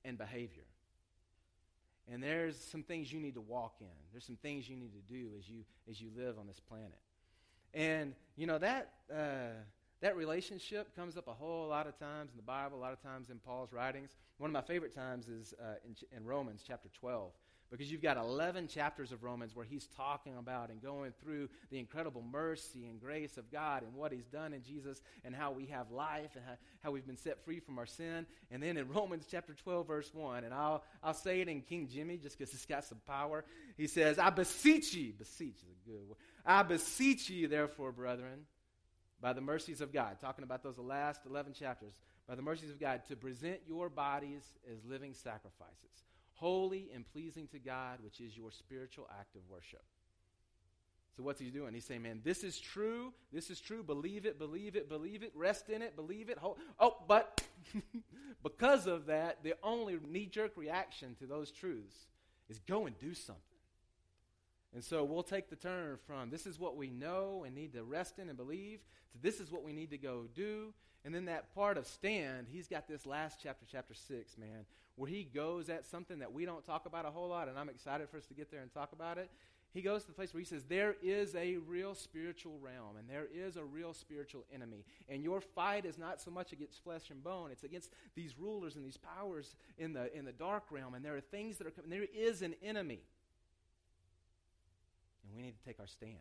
and 0.05 0.17
behavior. 0.17 0.65
And 2.11 2.23
there's 2.23 2.57
some 2.57 2.83
things 2.83 3.13
you 3.13 3.21
need 3.21 3.35
to 3.35 3.41
walk 3.41 3.77
in. 3.81 3.87
There's 4.13 4.25
some 4.25 4.37
things 4.37 4.69
you 4.69 4.77
need 4.77 4.93
to 4.93 5.13
do 5.13 5.29
as 5.39 5.49
you 5.49 5.65
as 5.89 6.01
you 6.01 6.11
live 6.17 6.39
on 6.39 6.47
this 6.47 6.59
planet. 6.59 6.99
And 7.75 8.15
you 8.37 8.47
know 8.47 8.59
that 8.59 8.93
uh, 9.13 9.55
that 10.03 10.17
relationship 10.17 10.95
comes 10.95 11.17
up 11.17 11.29
a 11.29 11.33
whole 11.33 11.69
lot 11.69 11.87
of 11.87 11.99
times 11.99 12.33
in 12.33 12.37
the 12.37 12.43
Bible, 12.43 12.77
a 12.77 12.81
lot 12.81 12.93
of 12.93 13.03
times 13.03 13.31
in 13.31 13.39
Paul's 13.39 13.73
writings. 13.73 14.11
One 14.39 14.51
of 14.51 14.53
my 14.53 14.61
favorite 14.61 14.95
times 14.95 15.29
is 15.29 15.55
uh, 15.61 15.75
in, 15.85 15.97
in 16.17 16.25
Romans 16.25 16.63
chapter 16.67 16.89
12 17.01 17.31
because 17.71 17.91
you've 17.91 18.03
got 18.03 18.19
11 18.19 18.69
chapters 18.69 19.13
of 19.13 19.23
Romans 19.23 19.57
where 19.57 19.65
he's 19.65 19.87
talking 19.97 20.37
about 20.37 20.69
and 20.71 20.83
going 20.83 21.13
through 21.23 21.49
the 21.71 21.79
incredible 21.79 22.23
mercy 22.23 22.85
and 22.85 23.01
grace 23.01 23.39
of 23.39 23.51
God 23.51 23.83
and 23.83 23.95
what 23.95 24.13
he's 24.13 24.27
done 24.27 24.53
in 24.53 24.63
Jesus 24.63 25.01
and 25.25 25.35
how 25.35 25.53
we 25.53 25.67
have 25.67 25.91
life 25.91 26.33
and 26.35 26.45
how, 26.45 26.53
how 26.83 26.91
we've 26.91 27.07
been 27.07 27.17
set 27.17 27.43
free 27.45 27.61
from 27.61 27.79
our 27.79 27.87
sin. 27.87 28.27
And 28.51 28.63
then 28.63 28.77
in 28.77 28.89
Romans 28.89 29.25
chapter 29.31 29.55
12, 29.55 29.87
verse 29.87 30.11
1, 30.13 30.45
and 30.45 30.53
I'll, 30.53 30.85
I'll 31.03 31.15
say 31.15 31.41
it 31.41 31.49
in 31.49 31.63
King 31.63 31.89
Jimmy 31.91 32.19
just 32.19 32.37
because 32.37 32.53
it's 32.53 32.67
got 32.67 32.85
some 32.85 33.01
power. 33.07 33.45
He 33.79 33.87
says, 33.87 34.19
I 34.19 34.29
beseech 34.29 34.93
you, 34.93 35.15
beseech 35.15 35.57
is 35.57 35.77
a 35.87 35.89
good 35.89 36.07
word. 36.07 36.19
I 36.45 36.63
beseech 36.65 37.31
you, 37.31 37.49
therefore, 37.49 37.93
brethren, 37.93 38.47
by 39.23 39.33
the 39.33 39.41
mercies 39.41 39.81
of 39.81 39.93
God, 39.93 40.17
talking 40.21 40.43
about 40.43 40.65
those 40.65 40.77
last 40.79 41.23
11 41.27 41.55
chapters, 41.55 41.93
by 42.29 42.35
the 42.35 42.43
mercies 42.43 42.71
of 42.71 42.81
God, 42.81 43.03
to 43.09 43.17
present 43.17 43.61
your 43.67 43.89
bodies 43.89 44.43
as 44.71 44.85
living 44.85 45.15
sacrifices, 45.15 46.05
holy 46.35 46.91
and 46.93 47.11
pleasing 47.13 47.47
to 47.49 47.61
God, 47.61 48.01
which 48.03 48.21
is 48.21 48.37
your 48.37 48.51
spiritual 48.51 49.09
act 49.19 49.37
of 49.37 49.43
worship. 49.49 49.83
So, 51.17 51.23
what's 51.23 51.39
he 51.39 51.51
doing? 51.51 51.75
He's 51.75 51.85
saying, 51.85 52.03
man, 52.03 52.21
this 52.25 52.43
is 52.43 52.59
true. 52.59 53.13
This 53.33 53.51
is 53.51 53.61
true. 53.61 53.83
Believe 53.83 54.25
it, 54.25 54.39
believe 54.39 54.77
it, 54.77 54.89
believe 54.89 55.23
it. 55.23 55.31
Rest 55.35 55.69
in 55.69 55.83
it, 55.83 55.95
believe 55.95 56.31
it. 56.31 56.39
Oh, 56.81 56.97
but 57.07 57.43
because 58.43 58.87
of 58.87 59.07
that, 59.07 59.45
the 59.45 59.55
only 59.63 59.99
knee 60.09 60.27
jerk 60.27 60.53
reaction 60.57 61.15
to 61.21 61.27
those 61.27 61.51
truths 61.51 62.07
is 62.49 62.59
go 62.61 62.87
and 62.87 62.99
do 62.99 63.15
something. 63.15 63.43
And 64.75 64.83
so 64.83 65.05
we'll 65.05 65.23
take 65.23 65.51
the 65.51 65.57
turn 65.57 65.99
from 66.07 66.31
this 66.31 66.47
is 66.47 66.59
what 66.59 66.77
we 66.77 66.89
know 66.89 67.45
and 67.45 67.55
need 67.55 67.75
to 67.75 67.83
rest 67.83 68.19
in 68.19 68.29
and 68.29 68.37
believe 68.37 68.81
to 69.13 69.19
this 69.19 69.39
is 69.39 69.51
what 69.51 69.63
we 69.63 69.73
need 69.73 69.91
to 69.91 69.99
go 69.99 70.25
do. 70.35 70.73
And 71.05 71.15
then 71.15 71.27
that 71.27 71.55
part 71.55 71.77
of 71.77 71.87
stand, 71.87 72.47
he's 72.51 72.69
got 72.69 72.87
this 72.87 73.07
last 73.07 73.39
chapter, 73.43 73.67
chapter 73.71 73.93
6, 73.93 74.39
man, 74.39 74.65
where 74.97 75.11
he 75.11 75.25
goes 75.25 75.69
at 75.69 75.87
something 75.87 76.21
that 76.21 76.33
we 76.33 76.45
don't 76.45 76.65
talk 76.65 76.87
about 76.87 77.05
a 77.05 77.11
whole 77.11 77.29
lot, 77.29 77.49
and 77.49 77.59
I'm 77.59 77.69
excited 77.69 78.09
for 78.09 78.19
us 78.19 78.27
to 78.27 78.35
get 78.35 78.51
there 78.51 78.61
and 78.61 78.73
talk 78.73 78.93
about 78.93 79.19
it. 79.19 79.31
He 79.75 79.81
goes 79.81 80.03
to 80.03 80.09
the 80.09 80.13
place 80.13 80.35
where 80.35 80.41
he 80.41 80.45
says, 80.47 80.65
There 80.65 80.97
is 81.03 81.35
a 81.35 81.57
real 81.57 81.95
spiritual 81.95 82.59
realm, 82.61 82.97
and 82.99 83.09
there 83.09 83.27
is 83.35 83.57
a 83.57 83.65
real 83.65 83.95
spiritual 83.95 84.45
enemy. 84.55 84.85
And 85.09 85.23
your 85.23 85.41
fight 85.41 85.87
is 85.87 85.99
not 85.99 86.21
so 86.21 86.31
much 86.31 86.53
against 86.53 86.85
flesh 86.85 87.11
and 87.11 87.25
bone, 87.25 87.51
it's 87.51 87.65
against 87.65 87.91
these 88.15 88.39
rulers 88.39 88.77
and 88.77 88.85
these 88.85 88.99
powers 88.99 89.57
in 89.79 89.95
the, 89.95 90.15
in 90.17 90.27
the 90.27 90.33
dark 90.33 90.65
realm. 90.71 90.95
And 90.95 91.05
there 91.05 91.17
are 91.17 91.23
things 91.23 91.57
that 91.57 91.67
are 91.67 91.71
coming. 91.71 91.91
There 91.91 92.07
is 92.15 92.43
an 92.43 92.55
enemy. 92.63 93.01
We 95.35 95.43
need 95.43 95.55
to 95.59 95.65
take 95.65 95.81
our 95.81 95.87
stand. 95.87 96.17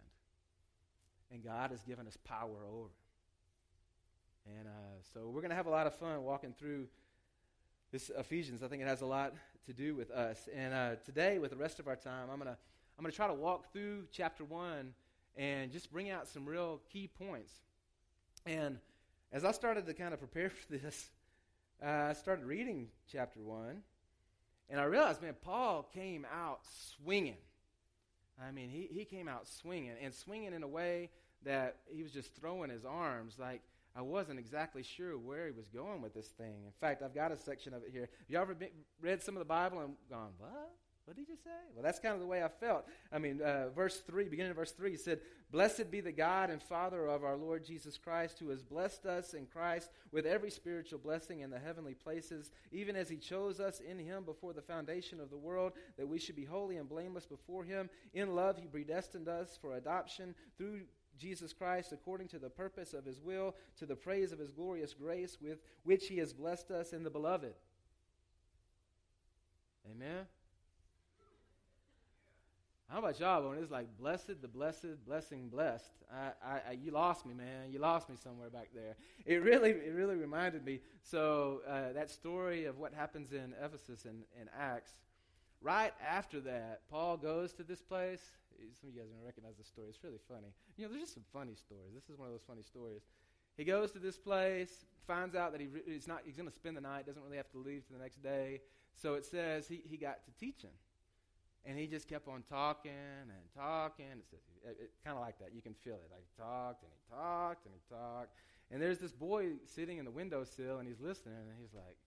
And 1.31 1.43
God 1.43 1.71
has 1.71 1.81
given 1.83 2.07
us 2.07 2.17
power 2.23 2.57
over 2.69 2.89
And 4.45 4.67
uh, 4.67 4.71
so 5.13 5.27
we're 5.27 5.41
going 5.41 5.49
to 5.51 5.55
have 5.55 5.67
a 5.67 5.71
lot 5.71 5.87
of 5.87 5.95
fun 5.95 6.23
walking 6.23 6.53
through 6.57 6.87
this 7.91 8.09
Ephesians. 8.17 8.63
I 8.63 8.67
think 8.67 8.81
it 8.81 8.87
has 8.87 9.01
a 9.01 9.05
lot 9.05 9.33
to 9.65 9.73
do 9.73 9.95
with 9.95 10.11
us. 10.11 10.49
And 10.55 10.73
uh, 10.73 10.95
today, 11.05 11.39
with 11.39 11.51
the 11.51 11.57
rest 11.57 11.79
of 11.79 11.87
our 11.87 11.95
time, 11.95 12.29
I'm 12.31 12.39
going 12.39 12.51
to 12.51 12.57
I'm 12.97 13.03
going 13.03 13.11
to 13.11 13.15
try 13.15 13.27
to 13.27 13.33
walk 13.33 13.71
through 13.71 14.05
chapter 14.11 14.43
one 14.43 14.93
and 15.35 15.71
just 15.71 15.91
bring 15.91 16.09
out 16.09 16.27
some 16.27 16.45
real 16.45 16.81
key 16.91 17.07
points. 17.07 17.51
And 18.45 18.77
as 19.31 19.45
I 19.45 19.51
started 19.51 19.85
to 19.87 19.93
kind 19.93 20.13
of 20.13 20.19
prepare 20.19 20.49
for 20.51 20.77
this, 20.77 21.09
uh, 21.83 22.09
I 22.09 22.13
started 22.13 22.45
reading 22.45 22.89
chapter 23.11 23.39
one, 23.39 23.81
and 24.69 24.79
I 24.79 24.83
realized, 24.83 25.21
man, 25.21 25.35
Paul 25.41 25.89
came 25.93 26.25
out 26.31 26.59
swinging. 26.95 27.37
I 28.45 28.51
mean, 28.51 28.69
he, 28.69 28.89
he 28.91 29.05
came 29.05 29.27
out 29.27 29.47
swinging, 29.47 29.93
and 30.01 30.13
swinging 30.13 30.53
in 30.53 30.63
a 30.63 30.67
way 30.67 31.09
that 31.43 31.77
he 31.87 32.03
was 32.03 32.11
just 32.11 32.35
throwing 32.35 32.69
his 32.69 32.85
arms 32.85 33.37
like 33.39 33.61
I 33.95 34.01
wasn't 34.01 34.39
exactly 34.39 34.83
sure 34.83 35.17
where 35.17 35.47
he 35.47 35.51
was 35.51 35.67
going 35.67 36.01
with 36.01 36.13
this 36.13 36.27
thing. 36.27 36.63
In 36.65 36.71
fact, 36.79 37.03
I've 37.03 37.13
got 37.13 37.31
a 37.31 37.37
section 37.37 37.73
of 37.73 37.83
it 37.83 37.89
here. 37.91 38.01
Have 38.19 38.29
you 38.29 38.37
ever 38.37 38.53
been, 38.53 38.69
read 39.01 39.21
some 39.21 39.35
of 39.35 39.39
the 39.39 39.45
Bible 39.45 39.79
and 39.81 39.95
gone, 40.09 40.31
what? 40.37 40.71
What 41.05 41.17
did 41.17 41.25
he 41.27 41.35
say? 41.35 41.49
Well, 41.73 41.83
that's 41.83 41.99
kind 41.99 42.13
of 42.13 42.21
the 42.21 42.27
way 42.27 42.43
I 42.43 42.47
felt. 42.47 42.85
I 43.11 43.17
mean, 43.17 43.41
uh, 43.41 43.69
verse 43.75 44.01
3, 44.01 44.29
beginning 44.29 44.51
of 44.51 44.57
verse 44.57 44.71
3, 44.71 44.91
he 44.91 44.97
said, 44.97 45.19
Blessed 45.51 45.89
be 45.89 45.99
the 45.99 46.11
God 46.11 46.49
and 46.49 46.61
Father 46.61 47.07
of 47.07 47.23
our 47.23 47.35
Lord 47.35 47.65
Jesus 47.65 47.97
Christ, 47.97 48.39
who 48.39 48.49
has 48.49 48.61
blessed 48.61 49.05
us 49.05 49.33
in 49.33 49.47
Christ 49.47 49.89
with 50.11 50.25
every 50.25 50.51
spiritual 50.51 50.99
blessing 50.99 51.41
in 51.41 51.49
the 51.49 51.59
heavenly 51.59 51.95
places, 51.95 52.51
even 52.71 52.95
as 52.95 53.09
he 53.09 53.17
chose 53.17 53.59
us 53.59 53.79
in 53.79 53.97
him 53.97 54.23
before 54.23 54.53
the 54.53 54.61
foundation 54.61 55.19
of 55.19 55.31
the 55.31 55.37
world, 55.37 55.73
that 55.97 56.07
we 56.07 56.19
should 56.19 56.35
be 56.35 56.45
holy 56.45 56.77
and 56.77 56.87
blameless 56.87 57.25
before 57.25 57.63
him. 57.63 57.89
In 58.13 58.35
love, 58.35 58.57
he 58.57 58.67
predestined 58.67 59.27
us 59.27 59.57
for 59.59 59.75
adoption 59.75 60.35
through 60.57 60.81
Jesus 61.17 61.51
Christ 61.51 61.91
according 61.91 62.27
to 62.29 62.39
the 62.39 62.49
purpose 62.49 62.93
of 62.93 63.05
his 63.05 63.19
will, 63.19 63.55
to 63.77 63.85
the 63.85 63.95
praise 63.95 64.31
of 64.31 64.39
his 64.39 64.51
glorious 64.51 64.93
grace 64.93 65.37
with 65.41 65.59
which 65.83 66.07
he 66.07 66.19
has 66.19 66.31
blessed 66.31 66.71
us 66.71 66.93
in 66.93 67.03
the 67.03 67.09
beloved. 67.09 67.53
Amen. 69.89 70.25
How 72.91 72.99
about 72.99 73.21
y'all 73.21 73.47
when 73.47 73.57
it's 73.57 73.71
like 73.71 73.87
blessed, 73.97 74.41
the 74.41 74.49
blessed, 74.49 75.05
blessing, 75.05 75.47
blessed? 75.47 75.93
I, 76.13 76.31
I, 76.45 76.55
I, 76.55 76.71
you 76.73 76.91
lost 76.91 77.25
me, 77.25 77.33
man. 77.33 77.71
You 77.71 77.79
lost 77.79 78.09
me 78.09 78.17
somewhere 78.21 78.49
back 78.49 78.67
there. 78.75 78.97
It 79.25 79.41
really, 79.41 79.69
it 79.69 79.93
really 79.95 80.17
reminded 80.17 80.65
me. 80.65 80.81
So 81.01 81.61
uh, 81.65 81.93
that 81.93 82.09
story 82.09 82.65
of 82.65 82.79
what 82.79 82.93
happens 82.93 83.31
in 83.31 83.53
Ephesus 83.63 84.03
and 84.03 84.23
in 84.39 84.49
Acts. 84.59 84.91
Right 85.61 85.93
after 86.05 86.41
that, 86.41 86.81
Paul 86.89 87.15
goes 87.15 87.53
to 87.53 87.63
this 87.63 87.81
place. 87.81 88.19
Some 88.81 88.89
of 88.89 88.95
you 88.95 88.99
guys 88.99 89.09
are 89.09 89.13
gonna 89.13 89.25
recognize 89.25 89.55
this 89.57 89.67
story. 89.67 89.87
It's 89.87 90.03
really 90.03 90.19
funny. 90.27 90.53
You 90.75 90.83
know, 90.83 90.89
there's 90.91 91.03
just 91.03 91.13
some 91.13 91.23
funny 91.31 91.55
stories. 91.55 91.93
This 91.95 92.09
is 92.09 92.17
one 92.17 92.27
of 92.27 92.33
those 92.33 92.43
funny 92.45 92.63
stories. 92.63 93.03
He 93.55 93.63
goes 93.63 93.91
to 93.91 93.99
this 93.99 94.17
place, 94.17 94.83
finds 95.07 95.33
out 95.33 95.53
that 95.53 95.61
he 95.61 95.67
re- 95.67 95.83
he's 95.85 96.09
not. 96.09 96.23
He's 96.25 96.35
going 96.35 96.49
to 96.49 96.53
spend 96.53 96.75
the 96.75 96.81
night. 96.81 97.05
Doesn't 97.05 97.23
really 97.23 97.37
have 97.37 97.51
to 97.51 97.57
leave 97.57 97.87
to 97.87 97.93
the 97.93 97.99
next 97.99 98.21
day. 98.21 98.59
So 98.95 99.13
it 99.13 99.25
says 99.25 99.65
he, 99.69 99.81
he 99.89 99.95
got 99.95 100.25
to 100.25 100.31
teaching. 100.37 100.71
And 101.65 101.77
he 101.77 101.85
just 101.85 102.07
kept 102.07 102.27
on 102.27 102.43
talking 102.49 102.91
and 102.91 103.31
talking. 103.55 104.05
It's 104.17 104.33
it, 104.65 104.77
it, 104.81 104.91
kind 105.05 105.15
of 105.15 105.21
like 105.21 105.37
that. 105.39 105.49
You 105.53 105.61
can 105.61 105.75
feel 105.83 105.95
it. 105.95 106.09
Like 106.11 106.21
he 106.21 106.41
talked 106.41 106.83
and 106.83 106.91
he 106.91 107.15
talked 107.15 107.65
and 107.65 107.73
he 107.75 107.95
talked. 107.95 108.29
And 108.71 108.81
there's 108.81 108.99
this 108.99 109.11
boy 109.11 109.53
sitting 109.65 109.97
in 109.97 110.05
the 110.05 110.11
windowsill 110.11 110.79
and 110.79 110.87
he's 110.87 110.99
listening 110.99 111.35
and 111.35 111.57
he's 111.59 111.73
like, 111.73 111.97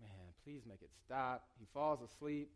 man, 0.00 0.32
please 0.44 0.62
make 0.66 0.82
it 0.82 0.90
stop. 1.04 1.48
He 1.58 1.66
falls 1.74 2.00
asleep. 2.00 2.50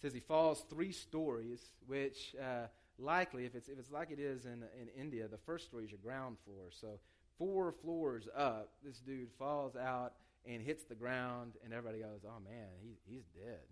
says 0.00 0.12
he 0.12 0.20
falls 0.20 0.64
three 0.68 0.92
stories, 0.92 1.70
which 1.86 2.34
uh, 2.40 2.66
likely, 2.98 3.46
if 3.46 3.54
it's, 3.54 3.68
if 3.68 3.78
it's 3.78 3.90
like 3.90 4.10
it 4.10 4.18
is 4.18 4.44
in, 4.44 4.64
in 4.80 4.88
India, 4.98 5.28
the 5.28 5.38
first 5.38 5.66
story 5.66 5.84
is 5.84 5.90
your 5.90 6.00
ground 6.02 6.36
floor. 6.44 6.66
So 6.70 6.98
four 7.38 7.72
floors 7.72 8.28
up, 8.36 8.70
this 8.84 8.98
dude 8.98 9.30
falls 9.38 9.76
out 9.76 10.14
and 10.44 10.60
hits 10.60 10.84
the 10.84 10.94
ground, 10.94 11.52
and 11.64 11.72
everybody 11.72 12.00
goes, 12.00 12.20
oh 12.26 12.40
man, 12.44 12.68
he, 12.82 12.96
he's 13.06 13.24
dead. 13.34 13.62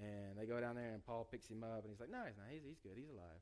And 0.00 0.38
they 0.38 0.46
go 0.46 0.60
down 0.60 0.76
there, 0.76 0.92
and 0.94 1.04
Paul 1.04 1.26
picks 1.30 1.48
him 1.48 1.62
up, 1.62 1.82
and 1.82 1.90
he's 1.90 2.00
like, 2.00 2.10
no, 2.10 2.18
he's 2.26 2.36
not. 2.36 2.46
He's, 2.50 2.62
he's 2.66 2.78
good. 2.78 2.96
He's 2.96 3.10
alive. 3.10 3.40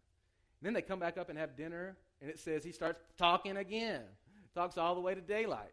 And 0.61 0.67
then 0.67 0.75
they 0.75 0.83
come 0.83 0.99
back 0.99 1.17
up 1.17 1.29
and 1.29 1.39
have 1.39 1.57
dinner, 1.57 1.97
and 2.21 2.29
it 2.29 2.39
says 2.39 2.65
he 2.65 2.73
starts 2.73 3.01
talking 3.17 3.57
again. 3.57 4.03
Talks 4.55 4.77
all 4.77 4.95
the 4.95 5.01
way 5.01 5.15
to 5.15 5.21
daylight. 5.21 5.73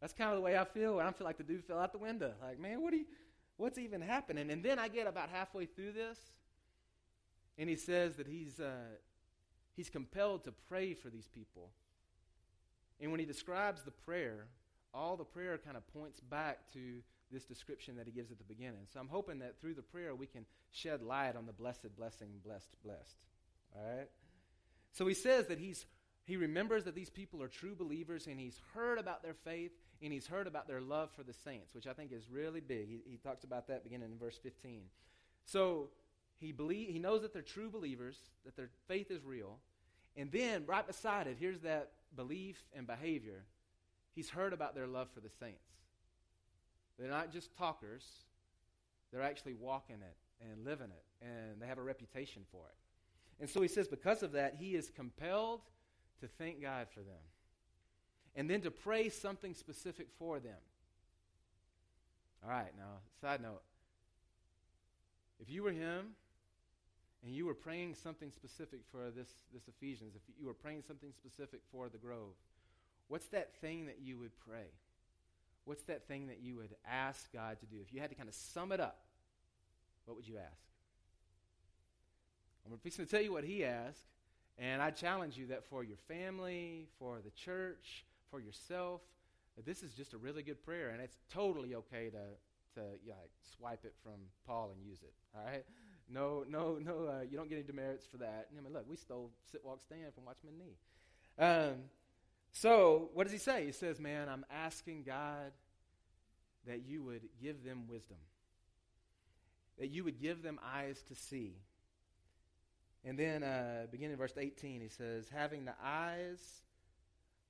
That's 0.00 0.12
kind 0.12 0.30
of 0.30 0.36
the 0.36 0.42
way 0.42 0.56
I 0.56 0.64
feel. 0.64 1.00
I 1.00 1.10
feel 1.12 1.26
like 1.26 1.38
the 1.38 1.44
dude 1.44 1.64
fell 1.64 1.78
out 1.78 1.92
the 1.92 1.98
window. 1.98 2.34
Like, 2.40 2.60
man, 2.60 2.82
what 2.82 2.92
you, 2.92 3.06
what's 3.56 3.78
even 3.78 4.00
happening? 4.00 4.50
And 4.50 4.62
then 4.62 4.78
I 4.78 4.86
get 4.86 5.08
about 5.08 5.28
halfway 5.30 5.66
through 5.66 5.92
this, 5.92 6.18
and 7.58 7.68
he 7.68 7.74
says 7.74 8.14
that 8.16 8.28
he's, 8.28 8.60
uh, 8.60 8.96
he's 9.74 9.88
compelled 9.90 10.44
to 10.44 10.52
pray 10.68 10.94
for 10.94 11.08
these 11.08 11.26
people. 11.26 11.70
And 13.00 13.10
when 13.10 13.18
he 13.18 13.26
describes 13.26 13.82
the 13.82 13.90
prayer, 13.90 14.46
all 14.94 15.16
the 15.16 15.24
prayer 15.24 15.58
kind 15.58 15.76
of 15.76 15.86
points 15.92 16.20
back 16.20 16.58
to 16.72 17.02
this 17.32 17.44
description 17.44 17.96
that 17.96 18.06
he 18.06 18.12
gives 18.12 18.30
at 18.30 18.38
the 18.38 18.44
beginning. 18.44 18.86
So 18.92 19.00
I'm 19.00 19.08
hoping 19.08 19.40
that 19.40 19.60
through 19.60 19.74
the 19.74 19.82
prayer 19.82 20.14
we 20.14 20.26
can 20.26 20.46
shed 20.70 21.02
light 21.02 21.36
on 21.36 21.46
the 21.46 21.52
blessed, 21.52 21.94
blessing, 21.96 22.28
blessed, 22.44 22.70
blessed. 22.84 23.16
All 23.76 23.96
right? 23.96 24.08
So 24.92 25.06
he 25.06 25.14
says 25.14 25.48
that 25.48 25.58
he's 25.58 25.86
he 26.26 26.36
remembers 26.36 26.84
that 26.84 26.94
these 26.94 27.10
people 27.10 27.42
are 27.42 27.48
true 27.48 27.74
believers 27.74 28.26
and 28.26 28.40
he's 28.40 28.58
heard 28.72 28.98
about 28.98 29.22
their 29.22 29.34
faith 29.34 29.72
and 30.00 30.10
he's 30.10 30.26
heard 30.26 30.46
about 30.46 30.66
their 30.66 30.80
love 30.80 31.10
for 31.10 31.22
the 31.22 31.34
saints, 31.34 31.74
which 31.74 31.86
I 31.86 31.92
think 31.92 32.12
is 32.12 32.30
really 32.30 32.60
big. 32.60 32.88
He, 32.88 33.02
he 33.04 33.16
talks 33.18 33.44
about 33.44 33.68
that 33.68 33.84
beginning 33.84 34.10
in 34.10 34.18
verse 34.18 34.38
15. 34.42 34.84
So 35.44 35.90
he, 36.38 36.50
believe, 36.52 36.88
he 36.88 36.98
knows 36.98 37.22
that 37.22 37.34
they're 37.34 37.42
true 37.42 37.68
believers, 37.68 38.16
that 38.46 38.56
their 38.56 38.70
faith 38.88 39.10
is 39.10 39.22
real. 39.22 39.58
And 40.16 40.32
then 40.32 40.64
right 40.66 40.86
beside 40.86 41.26
it, 41.26 41.36
here's 41.38 41.60
that 41.60 41.90
belief 42.16 42.56
and 42.74 42.86
behavior. 42.86 43.44
He's 44.14 44.30
heard 44.30 44.52
about 44.52 44.74
their 44.74 44.86
love 44.86 45.08
for 45.12 45.20
the 45.20 45.30
saints. 45.40 45.66
They're 46.98 47.10
not 47.10 47.32
just 47.32 47.56
talkers, 47.56 48.04
they're 49.12 49.22
actually 49.22 49.54
walking 49.54 49.96
it 49.96 50.16
and 50.40 50.64
living 50.64 50.90
it, 50.90 51.26
and 51.26 51.60
they 51.60 51.66
have 51.66 51.78
a 51.78 51.82
reputation 51.82 52.42
for 52.50 52.66
it. 52.66 52.76
And 53.40 53.50
so 53.50 53.60
he 53.60 53.68
says, 53.68 53.88
because 53.88 54.22
of 54.22 54.32
that, 54.32 54.56
he 54.58 54.76
is 54.76 54.90
compelled 54.90 55.62
to 56.20 56.28
thank 56.38 56.62
God 56.62 56.86
for 56.92 57.00
them. 57.00 57.22
And 58.36 58.48
then 58.48 58.60
to 58.62 58.70
pray 58.70 59.08
something 59.08 59.54
specific 59.54 60.08
for 60.18 60.40
them. 60.40 60.58
All 62.44 62.50
right, 62.50 62.72
now, 62.76 62.98
side 63.20 63.40
note. 63.40 63.62
If 65.40 65.50
you 65.50 65.62
were 65.62 65.72
him 65.72 66.14
and 67.24 67.34
you 67.34 67.46
were 67.46 67.54
praying 67.54 67.94
something 67.94 68.30
specific 68.30 68.80
for 68.90 69.10
this, 69.10 69.28
this 69.52 69.62
Ephesians, 69.68 70.14
if 70.14 70.22
you 70.38 70.46
were 70.46 70.54
praying 70.54 70.82
something 70.86 71.12
specific 71.12 71.60
for 71.72 71.88
the 71.88 71.98
Grove, 71.98 72.34
what's 73.08 73.26
that 73.26 73.54
thing 73.60 73.86
that 73.86 73.98
you 74.02 74.18
would 74.18 74.32
pray? 74.46 74.70
what's 75.64 75.82
that 75.84 76.06
thing 76.06 76.28
that 76.28 76.40
you 76.42 76.56
would 76.56 76.74
ask 76.86 77.32
God 77.32 77.58
to 77.60 77.66
do? 77.66 77.76
If 77.80 77.92
you 77.92 78.00
had 78.00 78.10
to 78.10 78.16
kind 78.16 78.28
of 78.28 78.34
sum 78.34 78.72
it 78.72 78.80
up, 78.80 79.00
what 80.04 80.16
would 80.16 80.28
you 80.28 80.36
ask? 80.36 80.62
I'm 82.70 82.78
fixing 82.78 83.04
to 83.04 83.10
tell 83.10 83.20
you 83.20 83.32
what 83.32 83.44
he 83.44 83.64
asked, 83.64 84.06
and 84.58 84.80
I 84.80 84.90
challenge 84.90 85.36
you 85.36 85.48
that 85.48 85.64
for 85.66 85.84
your 85.84 85.98
family, 86.08 86.86
for 86.98 87.20
the 87.22 87.30
church, 87.30 88.06
for 88.30 88.40
yourself, 88.40 89.02
this 89.64 89.82
is 89.82 89.92
just 89.92 90.14
a 90.14 90.18
really 90.18 90.42
good 90.42 90.62
prayer, 90.62 90.90
and 90.90 91.00
it's 91.00 91.16
totally 91.32 91.74
okay 91.74 92.10
to, 92.10 92.80
to 92.80 92.86
yeah, 93.04 93.14
like, 93.20 93.30
swipe 93.56 93.84
it 93.84 93.94
from 94.02 94.14
Paul 94.46 94.72
and 94.74 94.82
use 94.82 95.02
it. 95.02 95.12
All 95.36 95.44
right? 95.44 95.64
No, 96.08 96.44
no, 96.48 96.78
no, 96.82 97.06
uh, 97.06 97.22
you 97.30 97.36
don't 97.36 97.48
get 97.48 97.56
any 97.56 97.64
demerits 97.64 98.06
for 98.06 98.16
that. 98.18 98.48
I 98.50 98.62
mean, 98.62 98.72
look, 98.72 98.88
we 98.88 98.96
stole 98.96 99.30
sit, 99.52 99.62
walk, 99.64 99.82
stand 99.82 100.14
from 100.14 100.24
Watchman 100.24 100.54
Nee. 100.58 101.44
Um, 101.44 101.74
so, 102.56 103.10
what 103.14 103.24
does 103.24 103.32
he 103.32 103.38
say? 103.38 103.66
He 103.66 103.72
says, 103.72 103.98
Man, 103.98 104.28
I'm 104.28 104.46
asking 104.48 105.02
God 105.02 105.50
that 106.68 106.86
you 106.86 107.02
would 107.02 107.22
give 107.42 107.64
them 107.64 107.88
wisdom, 107.88 108.16
that 109.76 109.88
you 109.88 110.04
would 110.04 110.22
give 110.22 110.42
them 110.42 110.60
eyes 110.64 111.02
to 111.08 111.16
see. 111.16 111.56
And 113.04 113.18
then, 113.18 113.42
uh, 113.42 113.86
beginning 113.90 114.12
in 114.12 114.18
verse 114.18 114.34
18, 114.38 114.80
he 114.80 114.88
says, 114.88 115.28
Having 115.34 115.64
the 115.64 115.74
eyes 115.82 116.62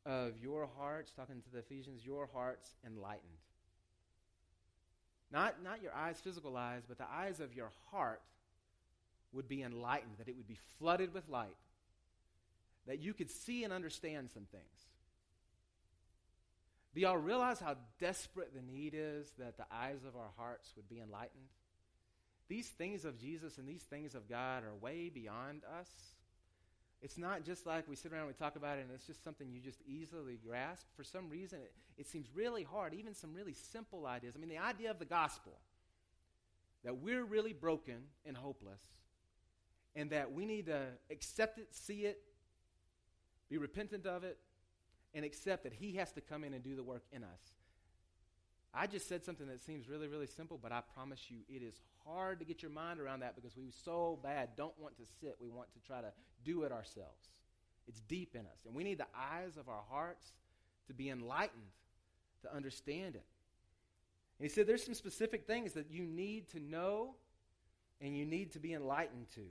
of 0.07 0.33
your 0.43 0.71
hearts, 0.79 1.13
talking 1.13 1.43
to 1.43 1.51
the 1.53 1.59
Ephesians, 1.59 2.01
your 2.05 2.27
hearts 2.33 2.71
enlightened. 2.85 3.21
Not, 5.31 5.63
not 5.63 5.83
your 5.83 5.95
eyes, 5.95 6.19
physical 6.19 6.57
eyes, 6.57 6.83
but 6.89 6.97
the 6.97 7.11
eyes 7.13 7.41
of 7.41 7.55
your 7.55 7.71
heart 7.91 8.23
would 9.35 9.49
be 9.49 9.63
enlightened, 9.63 10.15
that 10.17 10.29
it 10.29 10.37
would 10.37 10.49
be 10.49 10.59
flooded 10.79 11.13
with 11.13 11.29
light, 11.29 11.57
that 12.87 13.01
you 13.01 13.13
could 13.13 13.31
see 13.31 13.65
and 13.65 13.73
understand 13.73 14.31
some 14.33 14.47
things. 14.51 14.94
Do 16.95 17.01
y'all 17.01 17.17
realize 17.17 17.59
how 17.59 17.75
desperate 17.99 18.55
the 18.55 18.63
need 18.63 18.95
is 18.97 19.33
that 19.39 19.57
the 19.57 19.67
eyes 19.73 20.05
of 20.07 20.15
our 20.15 20.31
hearts 20.37 20.73
would 20.77 20.89
be 20.89 21.01
enlightened? 21.01 21.49
These 22.49 22.69
things 22.69 23.05
of 23.05 23.19
Jesus 23.19 23.59
and 23.59 23.69
these 23.69 23.83
things 23.83 24.15
of 24.15 24.29
God 24.29 24.63
are 24.63 24.75
way 24.81 25.09
beyond 25.09 25.63
us. 25.81 25.89
It's 27.03 27.19
not 27.19 27.45
just 27.45 27.67
like 27.67 27.89
we 27.89 27.97
sit 27.97 28.13
around 28.13 28.23
and 28.23 28.29
we 28.29 28.35
talk 28.35 28.55
about 28.57 28.79
it 28.79 28.83
and 28.83 28.91
it's 28.95 29.07
just 29.07 29.25
something 29.25 29.51
you 29.51 29.61
just 29.61 29.83
easily 29.87 30.39
grasp. 30.47 30.87
For 30.97 31.03
some 31.03 31.29
reason, 31.29 31.59
it, 31.61 31.73
it 31.99 32.07
seems 32.07 32.29
really 32.33 32.63
hard, 32.63 32.95
even 32.95 33.13
some 33.13 33.35
really 33.35 33.55
simple 33.55 34.07
ideas. 34.07 34.35
I 34.37 34.41
mean, 34.41 34.49
the 34.49 34.59
idea 34.59 34.91
of 34.91 34.99
the 34.99 35.05
gospel 35.05 35.59
that 36.85 36.99
we're 36.99 37.25
really 37.25 37.53
broken 37.53 37.97
and 38.25 38.37
hopeless 38.37 38.83
and 39.97 40.11
that 40.11 40.33
we 40.33 40.45
need 40.45 40.67
to 40.67 40.81
accept 41.11 41.59
it, 41.59 41.69
see 41.75 42.03
it, 42.03 42.21
be 43.51 43.59
repentant 43.59 44.07
of 44.07 44.23
it, 44.23 44.39
and 45.15 45.25
accept 45.25 45.63
that 45.65 45.73
He 45.73 45.95
has 45.97 46.13
to 46.13 46.21
come 46.21 46.45
in 46.45 46.55
and 46.55 46.63
do 46.63 46.75
the 46.77 46.83
work 46.83 47.05
in 47.13 47.23
us. 47.23 47.53
I 48.75 48.89
just 48.89 49.09
said 49.09 49.25
something 49.25 49.47
that 49.47 49.61
seems 49.61 49.89
really, 49.89 50.09
really 50.09 50.27
simple, 50.27 50.59
but 50.61 50.73
I 50.73 50.81
promise 50.95 51.31
you 51.31 51.39
it 51.49 51.63
is 51.63 51.81
hard 52.05 52.41
to 52.41 52.45
get 52.45 52.61
your 52.61 52.73
mind 52.73 52.99
around 53.01 53.21
that 53.21 53.37
because 53.37 53.57
we 53.57 53.71
so 53.85 54.19
bad 54.23 54.51
don't 54.57 54.79
want 54.81 54.97
to 54.97 55.05
sit. 55.21 55.37
We 55.41 55.49
want 55.49 55.73
to 55.75 55.81
try 55.87 56.01
to 56.01 56.13
do 56.45 56.65
it 56.65 56.73
ourselves. 56.73 57.29
It's 57.87 58.01
deep 58.01 58.35
in 58.35 58.41
us. 58.41 58.67
And 58.67 58.75
we 58.75 58.83
need 58.83 58.99
the 58.99 59.07
eyes 59.17 59.57
of 59.57 59.69
our 59.69 59.83
hearts 59.89 60.33
to 60.89 60.95
be 60.95 61.09
enlightened, 61.09 61.63
to 62.43 62.55
understand 62.55 63.15
it. 63.15 63.25
And 64.39 64.49
he 64.49 64.49
said 64.49 64.67
there's 64.67 64.85
some 64.85 64.95
specific 64.95 65.47
things 65.47 65.75
that 65.75 65.91
you 65.91 66.05
need 66.05 66.49
to 66.51 66.61
know 66.61 67.15
and 68.01 68.17
you 68.17 68.25
need 68.25 68.53
to 68.53 68.59
be 68.59 68.73
enlightened 68.73 69.31
to. 69.35 69.43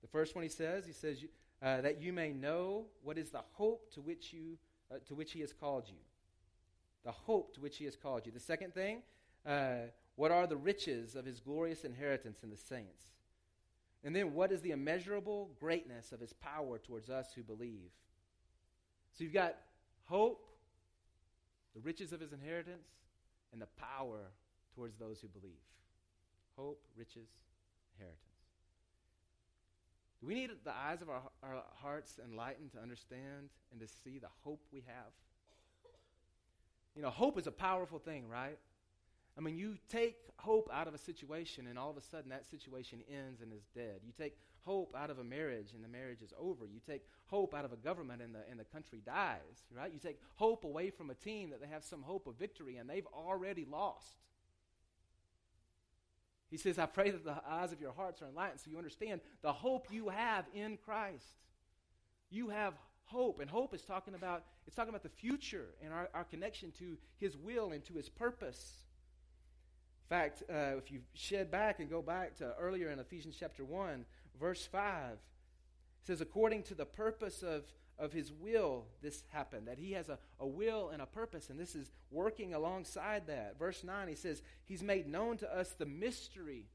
The 0.00 0.08
first 0.08 0.34
one 0.34 0.42
he 0.42 0.48
says, 0.48 0.86
he 0.86 0.92
says, 0.92 1.22
uh, 1.64 1.80
that 1.80 2.00
you 2.00 2.12
may 2.12 2.32
know 2.32 2.84
what 3.02 3.16
is 3.16 3.30
the 3.30 3.40
hope 3.54 3.90
to 3.94 4.02
which, 4.02 4.34
you, 4.34 4.58
uh, 4.92 4.96
to 5.06 5.14
which 5.14 5.32
he 5.32 5.40
has 5.40 5.52
called 5.52 5.84
you. 5.88 5.96
The 7.04 7.12
hope 7.12 7.54
to 7.54 7.60
which 7.60 7.78
he 7.78 7.86
has 7.86 7.96
called 7.96 8.26
you. 8.26 8.32
The 8.32 8.40
second 8.40 8.74
thing, 8.74 9.02
uh, 9.46 9.88
what 10.16 10.30
are 10.30 10.46
the 10.46 10.56
riches 10.56 11.16
of 11.16 11.24
his 11.24 11.40
glorious 11.40 11.84
inheritance 11.84 12.42
in 12.42 12.50
the 12.50 12.56
saints? 12.56 13.04
And 14.04 14.14
then, 14.14 14.34
what 14.34 14.52
is 14.52 14.60
the 14.60 14.72
immeasurable 14.72 15.50
greatness 15.58 16.12
of 16.12 16.20
his 16.20 16.34
power 16.34 16.78
towards 16.78 17.08
us 17.08 17.28
who 17.34 17.42
believe? 17.42 17.90
So 19.16 19.24
you've 19.24 19.32
got 19.32 19.56
hope, 20.04 20.46
the 21.74 21.80
riches 21.80 22.12
of 22.12 22.20
his 22.20 22.34
inheritance, 22.34 22.88
and 23.52 23.62
the 23.62 23.68
power 23.78 24.20
towards 24.74 24.98
those 24.98 25.20
who 25.20 25.28
believe. 25.28 25.52
Hope, 26.56 26.82
riches, 26.96 27.28
inheritance. 27.96 28.33
We 30.24 30.34
need 30.34 30.50
the 30.64 30.72
eyes 30.72 31.02
of 31.02 31.08
our, 31.08 31.22
our 31.42 31.62
hearts 31.82 32.18
enlightened 32.24 32.72
to 32.72 32.80
understand 32.80 33.50
and 33.70 33.80
to 33.80 33.86
see 33.86 34.18
the 34.18 34.28
hope 34.42 34.60
we 34.72 34.82
have? 34.86 35.12
You 36.96 37.02
know, 37.02 37.10
hope 37.10 37.38
is 37.38 37.46
a 37.46 37.52
powerful 37.52 37.98
thing, 37.98 38.28
right? 38.28 38.58
I 39.36 39.40
mean, 39.40 39.56
you 39.56 39.76
take 39.88 40.16
hope 40.36 40.70
out 40.72 40.86
of 40.86 40.94
a 40.94 40.98
situation, 40.98 41.66
and 41.66 41.78
all 41.78 41.90
of 41.90 41.96
a 41.96 42.00
sudden 42.00 42.30
that 42.30 42.46
situation 42.46 43.00
ends 43.10 43.40
and 43.40 43.52
is 43.52 43.64
dead. 43.74 44.00
You 44.04 44.12
take 44.16 44.36
hope 44.64 44.94
out 44.96 45.10
of 45.10 45.18
a 45.18 45.24
marriage, 45.24 45.72
and 45.74 45.82
the 45.82 45.88
marriage 45.88 46.22
is 46.22 46.32
over. 46.38 46.66
You 46.66 46.80
take 46.86 47.02
hope 47.26 47.54
out 47.54 47.64
of 47.64 47.72
a 47.72 47.76
government, 47.76 48.22
and 48.22 48.34
the, 48.34 48.40
and 48.48 48.60
the 48.60 48.64
country 48.64 49.02
dies, 49.04 49.64
right? 49.76 49.92
You 49.92 49.98
take 49.98 50.20
hope 50.36 50.64
away 50.64 50.90
from 50.90 51.10
a 51.10 51.14
team 51.14 51.50
that 51.50 51.60
they 51.60 51.66
have 51.66 51.84
some 51.84 52.02
hope 52.02 52.26
of 52.26 52.36
victory, 52.36 52.76
and 52.76 52.88
they've 52.88 53.06
already 53.12 53.66
lost. 53.68 54.18
He 56.54 56.58
says, 56.58 56.78
I 56.78 56.86
pray 56.86 57.10
that 57.10 57.24
the 57.24 57.34
eyes 57.48 57.72
of 57.72 57.80
your 57.80 57.90
hearts 57.90 58.22
are 58.22 58.26
enlightened 58.26 58.60
so 58.60 58.70
you 58.70 58.78
understand 58.78 59.20
the 59.42 59.52
hope 59.52 59.88
you 59.90 60.08
have 60.10 60.44
in 60.54 60.78
Christ. 60.84 61.26
You 62.30 62.50
have 62.50 62.74
hope, 63.06 63.40
and 63.40 63.50
hope 63.50 63.74
is 63.74 63.82
talking 63.82 64.14
about 64.14 64.44
it's 64.64 64.76
talking 64.76 64.90
about 64.90 65.02
the 65.02 65.08
future 65.08 65.74
and 65.82 65.92
our, 65.92 66.08
our 66.14 66.22
connection 66.22 66.70
to 66.78 66.96
his 67.18 67.36
will 67.36 67.72
and 67.72 67.84
to 67.86 67.94
his 67.94 68.08
purpose. 68.08 68.84
In 70.04 70.16
fact, 70.16 70.44
uh, 70.48 70.78
if 70.78 70.92
you 70.92 71.00
shed 71.14 71.50
back 71.50 71.80
and 71.80 71.90
go 71.90 72.00
back 72.00 72.36
to 72.36 72.54
earlier 72.60 72.88
in 72.88 73.00
Ephesians 73.00 73.34
chapter 73.36 73.64
1, 73.64 74.04
verse 74.38 74.64
5, 74.64 75.10
it 75.10 75.18
says, 76.04 76.20
according 76.20 76.62
to 76.62 76.76
the 76.76 76.86
purpose 76.86 77.42
of, 77.42 77.64
of 77.98 78.12
his 78.12 78.32
will, 78.32 78.86
this 79.02 79.22
happened. 79.30 79.68
That 79.68 79.78
he 79.78 79.92
has 79.92 80.08
a, 80.08 80.18
a 80.40 80.46
will 80.46 80.90
and 80.90 81.00
a 81.00 81.06
purpose, 81.06 81.50
and 81.50 81.58
this 81.58 81.74
is 81.74 81.90
working 82.10 82.54
alongside 82.54 83.26
that. 83.28 83.58
Verse 83.58 83.84
9, 83.84 84.08
he 84.08 84.14
says, 84.14 84.42
He's 84.64 84.82
made 84.82 85.08
known 85.08 85.36
to 85.38 85.56
us 85.56 85.70
the 85.70 85.86
mystery 85.86 86.66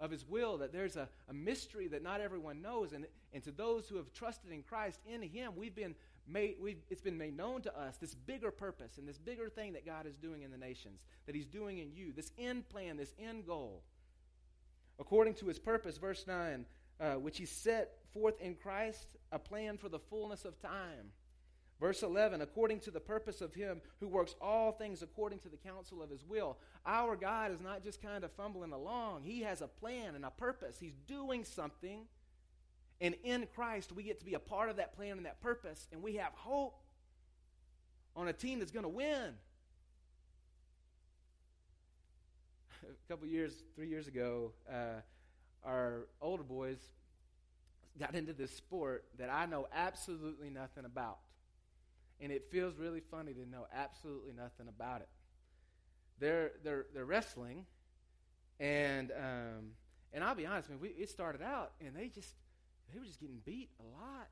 of 0.00 0.10
his 0.10 0.26
will, 0.26 0.58
that 0.58 0.72
there's 0.72 0.96
a, 0.96 1.08
a 1.28 1.32
mystery 1.32 1.88
that 1.88 2.02
not 2.02 2.20
everyone 2.20 2.62
knows. 2.62 2.92
And, 2.92 3.06
and 3.32 3.42
to 3.44 3.50
those 3.50 3.88
who 3.88 3.96
have 3.96 4.12
trusted 4.12 4.52
in 4.52 4.62
Christ, 4.62 5.00
in 5.12 5.22
him, 5.22 5.52
we've 5.56 5.74
been 5.74 5.94
made, 6.28 6.56
we've, 6.60 6.78
it's 6.90 7.00
been 7.00 7.18
made 7.18 7.36
known 7.36 7.62
to 7.62 7.78
us 7.78 7.96
this 7.96 8.14
bigger 8.14 8.50
purpose 8.50 8.98
and 8.98 9.08
this 9.08 9.18
bigger 9.18 9.48
thing 9.48 9.72
that 9.72 9.86
God 9.86 10.06
is 10.06 10.16
doing 10.16 10.42
in 10.42 10.50
the 10.50 10.58
nations, 10.58 11.00
that 11.26 11.34
He's 11.34 11.46
doing 11.46 11.78
in 11.78 11.92
you, 11.92 12.12
this 12.14 12.30
end 12.38 12.68
plan, 12.68 12.96
this 12.96 13.12
end 13.18 13.46
goal. 13.46 13.82
According 15.00 15.34
to 15.34 15.46
His 15.46 15.58
purpose, 15.58 15.96
verse 15.98 16.26
9, 16.26 16.64
uh, 17.00 17.12
which 17.14 17.38
He 17.38 17.46
set 17.46 17.97
forth 18.12 18.40
in 18.40 18.54
Christ, 18.54 19.06
a 19.32 19.38
plan 19.38 19.76
for 19.76 19.88
the 19.88 19.98
fullness 19.98 20.44
of 20.44 20.60
time. 20.60 21.12
Verse 21.80 22.02
11, 22.02 22.40
according 22.40 22.80
to 22.80 22.90
the 22.90 23.00
purpose 23.00 23.40
of 23.40 23.54
Him 23.54 23.80
who 24.00 24.08
works 24.08 24.34
all 24.40 24.72
things 24.72 25.02
according 25.02 25.38
to 25.40 25.48
the 25.48 25.56
counsel 25.56 26.02
of 26.02 26.10
His 26.10 26.24
will. 26.24 26.58
Our 26.84 27.14
God 27.14 27.52
is 27.52 27.60
not 27.60 27.84
just 27.84 28.02
kind 28.02 28.24
of 28.24 28.32
fumbling 28.32 28.72
along, 28.72 29.22
He 29.22 29.42
has 29.42 29.62
a 29.62 29.68
plan 29.68 30.14
and 30.14 30.24
a 30.24 30.30
purpose. 30.30 30.78
He's 30.80 30.96
doing 31.06 31.44
something 31.44 32.06
and 33.00 33.14
in 33.22 33.46
Christ, 33.54 33.92
we 33.92 34.02
get 34.02 34.18
to 34.20 34.24
be 34.24 34.34
a 34.34 34.40
part 34.40 34.70
of 34.70 34.76
that 34.76 34.96
plan 34.96 35.16
and 35.18 35.26
that 35.26 35.40
purpose, 35.40 35.86
and 35.92 36.02
we 36.02 36.16
have 36.16 36.32
hope 36.34 36.80
on 38.16 38.26
a 38.26 38.32
team 38.32 38.58
that's 38.58 38.72
going 38.72 38.84
to 38.84 38.88
win. 38.88 39.34
a 42.82 43.08
couple 43.08 43.28
years, 43.28 43.62
three 43.76 43.88
years 43.88 44.08
ago, 44.08 44.50
uh, 44.70 45.00
our 45.64 46.08
older 46.20 46.42
boys 46.42 46.78
got 47.98 48.14
into 48.14 48.32
this 48.32 48.50
sport 48.54 49.04
that 49.18 49.30
I 49.30 49.46
know 49.46 49.66
absolutely 49.74 50.50
nothing 50.50 50.84
about. 50.84 51.18
And 52.20 52.32
it 52.32 52.50
feels 52.50 52.76
really 52.76 53.00
funny 53.00 53.32
to 53.32 53.48
know 53.48 53.66
absolutely 53.74 54.32
nothing 54.32 54.68
about 54.68 55.02
it. 55.02 55.08
They're, 56.18 56.52
they're, 56.64 56.86
they're 56.94 57.04
wrestling, 57.04 57.64
and, 58.58 59.12
um, 59.12 59.70
and 60.12 60.24
I'll 60.24 60.34
be 60.34 60.46
honest, 60.46 60.68
I 60.68 60.72
mean, 60.72 60.80
we, 60.80 60.88
it 60.88 61.10
started 61.10 61.42
out, 61.42 61.72
and 61.80 61.94
they 61.94 62.08
just– 62.08 62.34
they 62.92 62.98
were 62.98 63.04
just 63.04 63.20
getting 63.20 63.40
beat 63.44 63.68
a 63.80 63.82
lot 63.82 64.28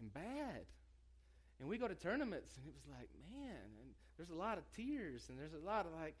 and 0.00 0.12
bad. 0.12 0.64
And 1.60 1.68
we 1.68 1.76
go 1.76 1.86
to 1.86 1.94
tournaments, 1.94 2.56
and 2.56 2.66
it 2.66 2.72
was 2.74 2.86
like, 2.98 3.10
man, 3.30 3.60
and 3.78 3.90
there's 4.16 4.30
a 4.30 4.34
lot 4.34 4.58
of 4.58 4.64
tears, 4.72 5.26
and 5.28 5.38
there's 5.38 5.52
a 5.52 5.64
lot 5.64 5.86
of 5.86 5.92
like, 5.92 6.16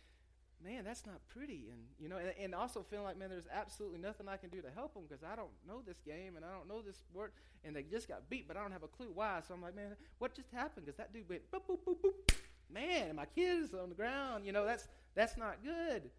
man, 0.64 0.84
that's 0.84 1.04
not 1.04 1.20
pretty. 1.28 1.68
And, 1.70 1.82
you 1.98 2.08
know, 2.08 2.16
and, 2.16 2.32
and 2.40 2.54
also 2.54 2.82
feeling 2.82 3.04
like, 3.04 3.18
man, 3.18 3.28
there's 3.28 3.46
absolutely 3.52 3.98
nothing 3.98 4.28
I 4.28 4.36
can 4.36 4.48
do 4.48 4.62
to 4.62 4.70
help 4.74 4.94
them 4.94 5.04
because 5.08 5.22
I 5.22 5.36
don't 5.36 5.52
know 5.68 5.82
this 5.86 6.00
game 6.00 6.36
and 6.36 6.44
I 6.44 6.50
don't 6.50 6.68
know 6.68 6.80
this 6.80 6.96
sport. 6.96 7.34
And 7.64 7.76
they 7.76 7.82
just 7.82 8.08
got 8.08 8.28
beat, 8.30 8.48
but 8.48 8.56
I 8.56 8.62
don't 8.62 8.72
have 8.72 8.82
a 8.82 8.88
clue 8.88 9.10
why. 9.14 9.40
So 9.46 9.54
I'm 9.54 9.62
like, 9.62 9.76
man, 9.76 9.96
what 10.18 10.34
just 10.34 10.50
happened? 10.50 10.86
Because 10.86 10.96
that 10.96 11.12
dude 11.12 11.28
went 11.28 11.50
boop, 11.52 11.62
boop, 11.68 11.78
boop, 11.86 11.96
boop. 12.02 12.34
Man, 12.72 13.08
and 13.08 13.16
my 13.16 13.26
kid's 13.26 13.74
on 13.74 13.90
the 13.90 13.94
ground. 13.94 14.46
You 14.46 14.52
know, 14.52 14.64
that's, 14.64 14.88
that's 15.14 15.36
not 15.36 15.62
good. 15.62 16.10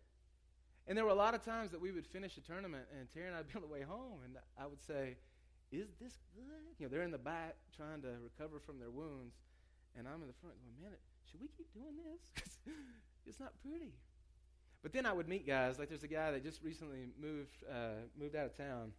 And 0.88 0.95
there 0.95 1.03
were 1.03 1.12
a 1.12 1.17
lot 1.17 1.34
of 1.34 1.43
times 1.43 1.71
that 1.71 1.81
we 1.81 1.91
would 1.91 2.05
finish 2.05 2.38
a 2.38 2.41
tournament, 2.41 2.86
and 2.97 3.10
Terry 3.12 3.27
and 3.27 3.36
I'd 3.36 3.47
be 3.51 3.55
on 3.55 3.62
the 3.62 3.67
way 3.67 3.81
home, 3.81 4.21
and 4.23 4.38
I 4.58 4.67
would 4.67 4.81
say, 4.81 5.17
"Is 5.71 5.89
this 5.99 6.19
good?" 6.36 6.77
You 6.77 6.86
know, 6.86 6.91
they're 6.93 7.01
in 7.01 7.10
the 7.10 7.17
back 7.17 7.55
trying 7.75 8.01
to 8.03 8.13
recover 8.21 8.60
from 8.60 8.77
their 8.77 8.91
wounds, 8.91 9.34
and 9.97 10.08
I'm 10.08 10.21
in 10.21 10.27
the 10.27 10.38
front 10.38 10.55
going, 10.62 10.77
"Man, 10.77 10.93
should 11.25 11.41
we 11.41 11.47
keep 11.47 11.73
doing 11.73 11.97
this? 11.97 12.62
it's 13.25 13.39
not 13.39 13.53
pretty." 13.65 13.93
But 14.86 14.93
then 14.93 15.08
I 15.08 15.13
would 15.13 15.28
meet 15.28 15.48
guys 15.48 15.80
like 15.80 15.89
there's 15.89 16.04
a 16.04 16.08
guy 16.08 16.30
that 16.30 16.43
just 16.43 16.62
recently 16.62 17.08
moved 17.19 17.58
uh, 17.67 18.06
moved 18.19 18.36
out 18.36 18.45
of 18.45 18.56
town 18.56 18.91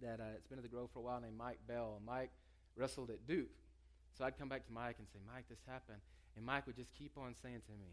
that 0.00 0.20
uh, 0.20 0.36
it's 0.36 0.46
been 0.46 0.56
at 0.56 0.62
the 0.62 0.70
Grove 0.70 0.90
for 0.92 1.00
a 1.00 1.02
while 1.02 1.20
named 1.20 1.36
Mike 1.36 1.58
Bell. 1.66 2.00
Mike 2.06 2.30
wrestled 2.76 3.10
at 3.10 3.26
Duke, 3.26 3.50
so 4.16 4.24
I'd 4.24 4.38
come 4.38 4.48
back 4.48 4.64
to 4.66 4.72
Mike 4.72 4.96
and 5.00 5.08
say, 5.08 5.18
"Mike, 5.26 5.46
this 5.50 5.58
happened," 5.66 5.98
and 6.36 6.46
Mike 6.46 6.64
would 6.68 6.76
just 6.76 6.94
keep 6.94 7.18
on 7.18 7.34
saying 7.42 7.62
to 7.66 7.72
me, 7.72 7.90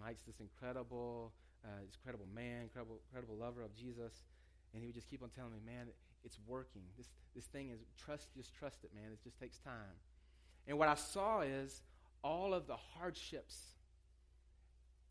"Mike's 0.00 0.22
this 0.22 0.40
incredible." 0.40 1.34
uh, 1.64 1.80
this 1.84 1.96
incredible 1.96 2.26
man, 2.34 2.62
incredible, 2.62 3.00
incredible 3.08 3.36
lover 3.36 3.62
of 3.62 3.74
Jesus. 3.74 4.22
And 4.72 4.82
he 4.82 4.86
would 4.86 4.94
just 4.94 5.08
keep 5.08 5.22
on 5.22 5.30
telling 5.30 5.52
me, 5.52 5.60
man, 5.64 5.86
it's 6.24 6.38
working. 6.46 6.82
This, 6.96 7.08
this 7.34 7.44
thing 7.46 7.70
is, 7.70 7.80
trust, 7.96 8.28
just 8.36 8.54
trust 8.54 8.84
it, 8.84 8.90
man. 8.94 9.12
It 9.12 9.22
just 9.22 9.38
takes 9.38 9.58
time. 9.58 9.96
And 10.66 10.78
what 10.78 10.88
I 10.88 10.94
saw 10.94 11.40
is 11.40 11.82
all 12.22 12.54
of 12.54 12.66
the 12.66 12.76
hardships. 12.76 13.74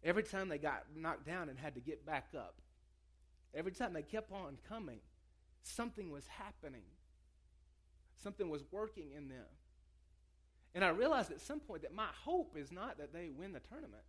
Every 0.04 0.24
time 0.24 0.50
they 0.50 0.58
got 0.58 0.84
knocked 0.96 1.26
down 1.26 1.50
and 1.50 1.58
had 1.58 1.76
to 1.76 1.82
get 1.82 2.06
back 2.06 2.30
up, 2.36 2.56
every 3.54 3.72
time 3.72 3.94
they 3.94 4.02
kept 4.02 4.32
on 4.32 4.58
coming, 4.68 5.00
something 5.62 6.12
was 6.12 6.28
happening. 6.28 6.84
Something 8.22 8.50
was 8.50 8.63
working 8.72 9.12
in 9.16 9.30
them. 9.30 9.46
And 10.76 10.84
I 10.84 10.89
realized 10.89 11.32
at 11.32 11.39
some 11.39 11.60
point 11.60 11.84
that 11.84 11.94
my 11.94 12.08
hope 12.24 12.58
is 12.58 12.72
not 12.72 12.98
that 12.98 13.13
they 13.13 13.30
win 13.30 13.54
the 13.54 13.60
tournament 13.60 14.04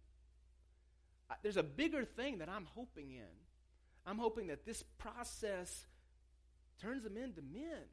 there's 1.43 1.57
a 1.57 1.63
bigger 1.63 2.05
thing 2.05 2.39
that 2.39 2.49
I'm 2.49 2.67
hoping 2.75 3.13
in. 3.13 3.35
I'm 4.07 4.19
hoping 4.19 4.49
that 4.49 4.67
this 4.67 4.83
process 4.99 5.87
turns 6.81 7.03
them 7.05 7.17
into 7.17 7.41
men 7.41 7.85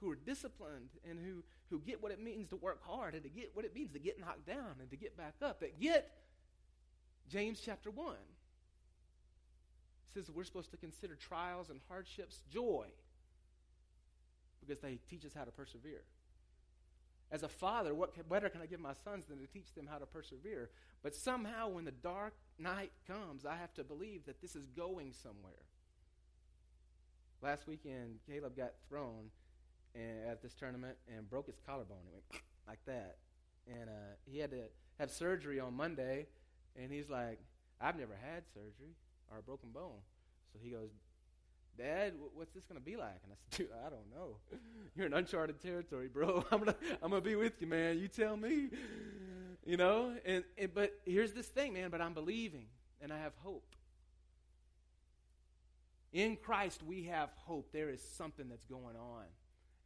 who 0.00 0.10
are 0.10 0.16
disciplined 0.16 0.88
and 1.08 1.18
who, 1.18 1.42
who 1.70 1.80
get 1.80 2.02
what 2.02 2.10
it 2.10 2.22
means 2.22 2.48
to 2.48 2.56
work 2.56 2.80
hard 2.84 3.14
and 3.14 3.22
to 3.22 3.28
get 3.28 3.50
what 3.54 3.64
it 3.64 3.74
means 3.74 3.92
to 3.92 3.98
get 3.98 4.18
knocked 4.18 4.46
down 4.46 4.76
and 4.80 4.90
to 4.90 4.96
get 4.96 5.16
back 5.16 5.34
up, 5.42 5.60
that 5.60 5.80
get 5.80 6.10
James 7.32 7.62
chapter 7.64 7.90
1. 7.90 8.14
Says 10.12 10.30
we're 10.30 10.44
supposed 10.44 10.70
to 10.72 10.76
consider 10.76 11.14
trials 11.14 11.70
and 11.70 11.80
hardships 11.88 12.42
joy 12.52 12.84
because 14.60 14.80
they 14.80 14.98
teach 15.08 15.24
us 15.24 15.32
how 15.34 15.44
to 15.44 15.50
persevere. 15.50 16.02
As 17.30 17.42
a 17.42 17.48
father, 17.48 17.94
what 17.94 18.12
better 18.28 18.50
can 18.50 18.60
I 18.60 18.66
give 18.66 18.80
my 18.80 18.92
sons 19.02 19.24
than 19.26 19.38
to 19.38 19.46
teach 19.46 19.72
them 19.74 19.88
how 19.90 19.96
to 19.96 20.04
persevere? 20.04 20.68
But 21.02 21.14
somehow, 21.14 21.68
when 21.68 21.86
the 21.86 21.90
dark 21.90 22.34
night 22.58 22.92
comes, 23.06 23.46
I 23.46 23.56
have 23.56 23.72
to 23.74 23.84
believe 23.84 24.26
that 24.26 24.42
this 24.42 24.54
is 24.54 24.66
going 24.76 25.14
somewhere. 25.22 25.64
Last 27.40 27.66
weekend, 27.66 28.18
Caleb 28.28 28.54
got 28.54 28.72
thrown 28.90 29.30
at 30.28 30.42
this 30.42 30.52
tournament 30.54 30.98
and 31.08 31.28
broke 31.30 31.46
his 31.46 31.58
collarbone. 31.66 31.96
It 32.06 32.12
went 32.12 32.42
like 32.68 32.84
that. 32.84 33.16
And 33.66 33.88
uh, 33.88 34.16
he 34.26 34.38
had 34.38 34.50
to 34.50 34.64
have 34.98 35.10
surgery 35.10 35.58
on 35.58 35.74
Monday. 35.74 36.26
And 36.80 36.90
he's 36.90 37.08
like, 37.08 37.38
I've 37.80 37.98
never 37.98 38.14
had 38.14 38.44
surgery 38.52 38.94
or 39.30 39.38
a 39.38 39.42
broken 39.42 39.70
bone. 39.70 40.00
So 40.52 40.58
he 40.62 40.70
goes, 40.70 40.90
Dad, 41.76 42.12
what's 42.34 42.52
this 42.52 42.64
going 42.64 42.78
to 42.78 42.84
be 42.84 42.96
like? 42.96 43.20
And 43.24 43.32
I 43.32 43.36
said, 43.36 43.58
Dude, 43.58 43.76
I 43.86 43.88
don't 43.88 44.10
know. 44.14 44.36
You're 44.94 45.06
in 45.06 45.14
uncharted 45.14 45.60
territory, 45.60 46.08
bro. 46.08 46.44
I'm 46.52 46.60
going 46.60 46.72
to 46.72 46.76
I'm 47.02 47.10
gonna 47.10 47.22
be 47.22 47.34
with 47.34 47.60
you, 47.60 47.66
man. 47.66 47.98
You 47.98 48.08
tell 48.08 48.36
me. 48.36 48.68
You 49.64 49.76
know? 49.76 50.12
And, 50.24 50.44
and, 50.58 50.74
but 50.74 50.92
here's 51.06 51.32
this 51.32 51.46
thing, 51.46 51.72
man, 51.72 51.90
but 51.90 52.00
I'm 52.00 52.14
believing 52.14 52.66
and 53.00 53.12
I 53.12 53.18
have 53.18 53.32
hope. 53.42 53.64
In 56.12 56.36
Christ, 56.36 56.82
we 56.82 57.04
have 57.04 57.30
hope. 57.36 57.72
There 57.72 57.88
is 57.88 58.02
something 58.16 58.48
that's 58.48 58.66
going 58.66 58.96
on. 58.96 59.24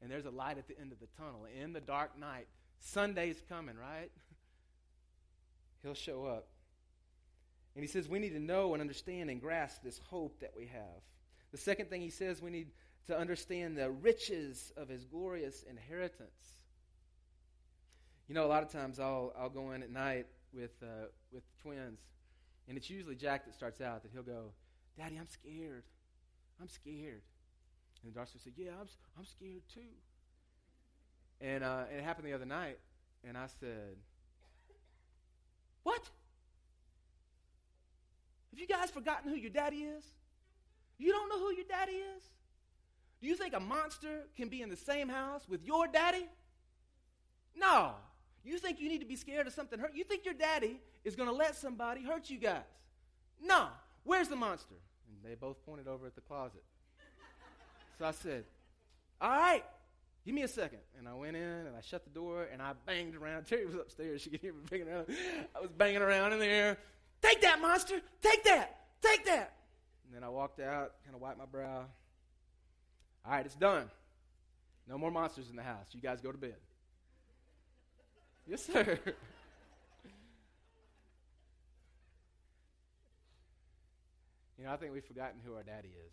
And 0.02 0.10
there's 0.10 0.26
a 0.26 0.30
light 0.30 0.58
at 0.58 0.66
the 0.66 0.78
end 0.78 0.92
of 0.92 0.98
the 0.98 1.06
tunnel. 1.16 1.46
In 1.60 1.72
the 1.72 1.80
dark 1.80 2.18
night, 2.18 2.48
Sunday's 2.80 3.40
coming, 3.48 3.76
right? 3.76 4.10
He'll 5.82 5.94
show 5.94 6.26
up. 6.26 6.48
And 7.76 7.84
he 7.84 7.88
says 7.88 8.08
we 8.08 8.18
need 8.18 8.32
to 8.32 8.40
know 8.40 8.72
and 8.72 8.80
understand 8.80 9.28
and 9.28 9.40
grasp 9.40 9.82
this 9.84 10.00
hope 10.08 10.40
that 10.40 10.54
we 10.56 10.66
have. 10.66 11.02
The 11.52 11.58
second 11.58 11.90
thing 11.90 12.00
he 12.00 12.10
says, 12.10 12.40
we 12.40 12.50
need 12.50 12.68
to 13.06 13.16
understand 13.16 13.76
the 13.76 13.90
riches 13.90 14.72
of 14.78 14.88
his 14.88 15.04
glorious 15.04 15.62
inheritance. 15.62 16.56
You 18.28 18.34
know, 18.34 18.46
a 18.46 18.48
lot 18.48 18.62
of 18.62 18.72
times 18.72 18.98
I'll, 18.98 19.32
I'll 19.38 19.50
go 19.50 19.72
in 19.72 19.82
at 19.82 19.90
night 19.90 20.26
with, 20.52 20.72
uh, 20.82 21.08
with 21.30 21.44
twins, 21.62 22.00
and 22.66 22.78
it's 22.78 22.88
usually 22.90 23.14
Jack 23.14 23.44
that 23.44 23.54
starts 23.54 23.82
out 23.82 24.02
that 24.02 24.10
he'll 24.10 24.22
go, 24.22 24.52
Daddy, 24.98 25.16
I'm 25.16 25.28
scared. 25.28 25.84
I'm 26.60 26.68
scared. 26.68 27.22
And 28.02 28.14
Darcy 28.14 28.38
said, 28.42 28.54
Yeah, 28.56 28.70
I'm, 28.80 28.88
I'm 29.18 29.26
scared 29.26 29.62
too. 29.72 29.80
And, 31.40 31.62
uh, 31.62 31.84
and 31.90 32.00
it 32.00 32.04
happened 32.04 32.26
the 32.26 32.32
other 32.32 32.46
night, 32.46 32.78
and 33.22 33.36
I 33.36 33.46
said, 33.60 33.96
What? 35.82 36.08
Have 38.56 38.60
you 38.62 38.74
guys 38.74 38.90
forgotten 38.90 39.30
who 39.30 39.36
your 39.36 39.50
daddy 39.50 39.84
is? 39.84 40.02
You 40.96 41.12
don't 41.12 41.28
know 41.28 41.38
who 41.38 41.52
your 41.52 41.66
daddy 41.68 41.92
is? 41.92 42.22
Do 43.20 43.26
you 43.26 43.34
think 43.34 43.52
a 43.52 43.60
monster 43.60 44.24
can 44.34 44.48
be 44.48 44.62
in 44.62 44.70
the 44.70 44.76
same 44.76 45.10
house 45.10 45.46
with 45.46 45.62
your 45.62 45.86
daddy? 45.86 46.26
No. 47.54 47.92
You 48.46 48.56
think 48.56 48.80
you 48.80 48.88
need 48.88 49.00
to 49.00 49.06
be 49.06 49.16
scared 49.16 49.46
of 49.46 49.52
something 49.52 49.78
hurt? 49.78 49.94
You 49.94 50.04
think 50.04 50.24
your 50.24 50.32
daddy 50.32 50.80
is 51.04 51.14
going 51.14 51.28
to 51.28 51.34
let 51.34 51.54
somebody 51.54 52.02
hurt 52.02 52.30
you 52.30 52.38
guys? 52.38 52.62
No. 53.42 53.68
Where's 54.04 54.28
the 54.28 54.36
monster? 54.36 54.76
And 55.06 55.30
they 55.30 55.34
both 55.34 55.62
pointed 55.66 55.86
over 55.86 56.06
at 56.06 56.14
the 56.14 56.22
closet. 56.22 56.64
so 57.98 58.06
I 58.06 58.12
said, 58.12 58.44
All 59.20 59.28
right, 59.28 59.64
give 60.24 60.34
me 60.34 60.44
a 60.44 60.48
second. 60.48 60.78
And 60.98 61.06
I 61.06 61.12
went 61.12 61.36
in 61.36 61.42
and 61.42 61.76
I 61.76 61.82
shut 61.82 62.04
the 62.04 62.10
door 62.10 62.46
and 62.50 62.62
I 62.62 62.72
banged 62.86 63.16
around. 63.16 63.44
Terry 63.44 63.66
was 63.66 63.74
upstairs. 63.74 64.22
She 64.22 64.30
could 64.30 64.40
hear 64.40 64.54
me 64.54 64.60
banging 64.70 64.88
around. 64.88 65.08
I 65.54 65.60
was 65.60 65.70
banging 65.76 66.00
around 66.00 66.32
in 66.32 66.38
there. 66.38 66.78
Take 67.22 67.40
that, 67.42 67.60
monster! 67.60 68.00
Take 68.22 68.44
that! 68.44 68.78
Take 69.02 69.24
that! 69.26 69.52
And 70.06 70.14
then 70.14 70.22
I 70.22 70.28
walked 70.28 70.60
out, 70.60 70.92
kind 71.04 71.14
of 71.14 71.20
wiped 71.20 71.38
my 71.38 71.46
brow. 71.46 71.86
All 73.24 73.32
right, 73.32 73.44
it's 73.44 73.56
done. 73.56 73.90
No 74.88 74.98
more 74.98 75.10
monsters 75.10 75.50
in 75.50 75.56
the 75.56 75.62
house. 75.62 75.86
You 75.92 76.00
guys 76.00 76.20
go 76.20 76.30
to 76.30 76.38
bed. 76.38 76.54
Yes, 78.46 78.64
sir. 78.64 78.98
you 84.56 84.64
know, 84.64 84.70
I 84.70 84.76
think 84.76 84.92
we've 84.92 85.04
forgotten 85.04 85.40
who 85.44 85.54
our 85.54 85.64
daddy 85.64 85.88
is. 85.88 86.12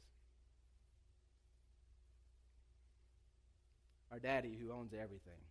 Our 4.11 4.17
daddy 4.19 4.57
who 4.59 4.71
owns 4.71 4.93
everything. 4.93 5.41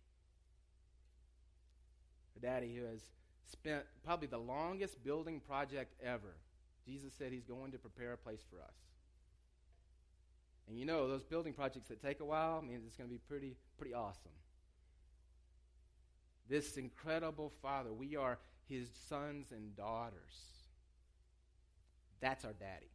Our 2.35 2.41
daddy 2.41 2.75
who 2.75 2.85
has 2.85 3.01
spent 3.51 3.83
probably 4.03 4.27
the 4.27 4.37
longest 4.37 5.03
building 5.03 5.39
project 5.39 5.93
ever. 6.03 6.35
Jesus 6.85 7.13
said 7.17 7.31
he's 7.31 7.45
going 7.45 7.71
to 7.71 7.77
prepare 7.77 8.13
a 8.13 8.17
place 8.17 8.43
for 8.49 8.61
us. 8.61 8.75
And 10.67 10.77
you 10.77 10.85
know, 10.85 11.07
those 11.07 11.23
building 11.23 11.53
projects 11.53 11.89
that 11.89 12.01
take 12.01 12.19
a 12.19 12.25
while 12.25 12.61
means 12.61 12.83
it's 12.85 12.95
going 12.95 13.09
to 13.09 13.13
be 13.13 13.21
pretty, 13.27 13.55
pretty 13.77 13.93
awesome. 13.93 14.31
This 16.49 16.77
incredible 16.77 17.51
Father, 17.61 17.91
we 17.91 18.15
are 18.15 18.37
his 18.69 18.89
sons 19.09 19.51
and 19.51 19.75
daughters. 19.75 20.13
That's 22.21 22.45
our 22.45 22.53
daddy. 22.53 22.89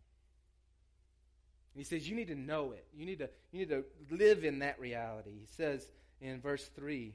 He 1.74 1.84
says, 1.84 2.08
You 2.08 2.16
need 2.16 2.28
to 2.28 2.34
know 2.34 2.72
it. 2.72 2.86
You 2.92 3.06
need 3.06 3.20
to, 3.20 3.30
you 3.52 3.60
need 3.60 3.68
to 3.70 3.84
live 4.10 4.44
in 4.44 4.60
that 4.60 4.80
reality. 4.80 5.30
He 5.38 5.46
says 5.46 5.88
in 6.20 6.40
verse 6.40 6.68
3 6.74 7.14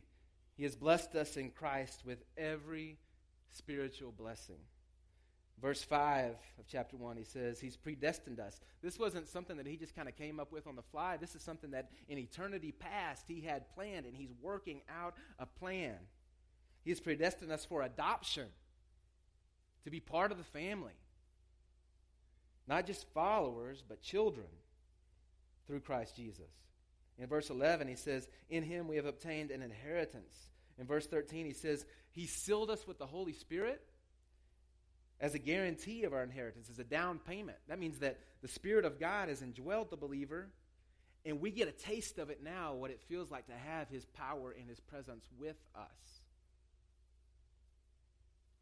He 0.55 0.63
has 0.63 0.75
blessed 0.75 1.15
us 1.15 1.35
in 1.35 1.51
Christ 1.51 2.03
with 2.05 2.23
every 2.37 2.97
spiritual 3.53 4.11
blessing. 4.11 4.59
Verse 5.61 5.81
5 5.81 6.35
of 6.59 6.67
chapter 6.67 6.97
1, 6.97 7.15
he 7.15 7.23
says, 7.23 7.59
He's 7.59 7.77
predestined 7.77 8.39
us. 8.39 8.59
This 8.81 8.99
wasn't 8.99 9.29
something 9.29 9.55
that 9.57 9.67
he 9.67 9.77
just 9.77 9.95
kind 9.95 10.09
of 10.09 10.15
came 10.17 10.39
up 10.39 10.51
with 10.51 10.67
on 10.67 10.75
the 10.75 10.81
fly. 10.81 11.15
This 11.15 11.35
is 11.35 11.41
something 11.41 11.71
that 11.71 11.89
in 12.09 12.17
eternity 12.17 12.73
past 12.73 13.25
he 13.27 13.41
had 13.41 13.73
planned, 13.73 14.05
and 14.05 14.15
he's 14.15 14.33
working 14.41 14.81
out 14.89 15.13
a 15.39 15.45
plan. 15.45 15.95
He 16.83 16.89
has 16.89 16.99
predestined 16.99 17.51
us 17.51 17.63
for 17.63 17.81
adoption, 17.81 18.47
to 19.85 19.89
be 19.89 19.99
part 19.99 20.31
of 20.31 20.37
the 20.37 20.43
family. 20.43 20.93
Not 22.67 22.85
just 22.85 23.07
followers, 23.13 23.83
but 23.87 24.01
children 24.01 24.47
through 25.67 25.81
Christ 25.81 26.15
Jesus. 26.15 26.51
In 27.17 27.27
verse 27.27 27.49
11, 27.49 27.87
he 27.87 27.95
says, 27.95 28.27
In 28.49 28.63
him 28.63 28.87
we 28.87 28.95
have 28.95 29.05
obtained 29.05 29.51
an 29.51 29.61
inheritance. 29.61 30.35
In 30.79 30.87
verse 30.87 31.05
13, 31.07 31.45
he 31.45 31.53
says, 31.53 31.85
He 32.11 32.25
sealed 32.25 32.69
us 32.69 32.87
with 32.87 32.97
the 32.97 33.05
Holy 33.05 33.33
Spirit 33.33 33.81
as 35.19 35.35
a 35.35 35.39
guarantee 35.39 36.03
of 36.03 36.13
our 36.13 36.23
inheritance, 36.23 36.69
as 36.69 36.79
a 36.79 36.83
down 36.83 37.19
payment. 37.19 37.57
That 37.67 37.79
means 37.79 37.99
that 37.99 38.19
the 38.41 38.47
Spirit 38.47 38.85
of 38.85 38.99
God 38.99 39.29
has 39.29 39.41
indwelled 39.41 39.89
the 39.89 39.97
believer, 39.97 40.49
and 41.25 41.39
we 41.39 41.51
get 41.51 41.67
a 41.67 41.71
taste 41.71 42.17
of 42.17 42.29
it 42.29 42.43
now, 42.43 42.73
what 42.73 42.91
it 42.91 42.99
feels 43.07 43.31
like 43.31 43.45
to 43.47 43.53
have 43.53 43.87
His 43.89 44.05
power 44.05 44.53
and 44.57 44.67
His 44.67 44.79
presence 44.79 45.25
with 45.39 45.57
us. 45.75 46.21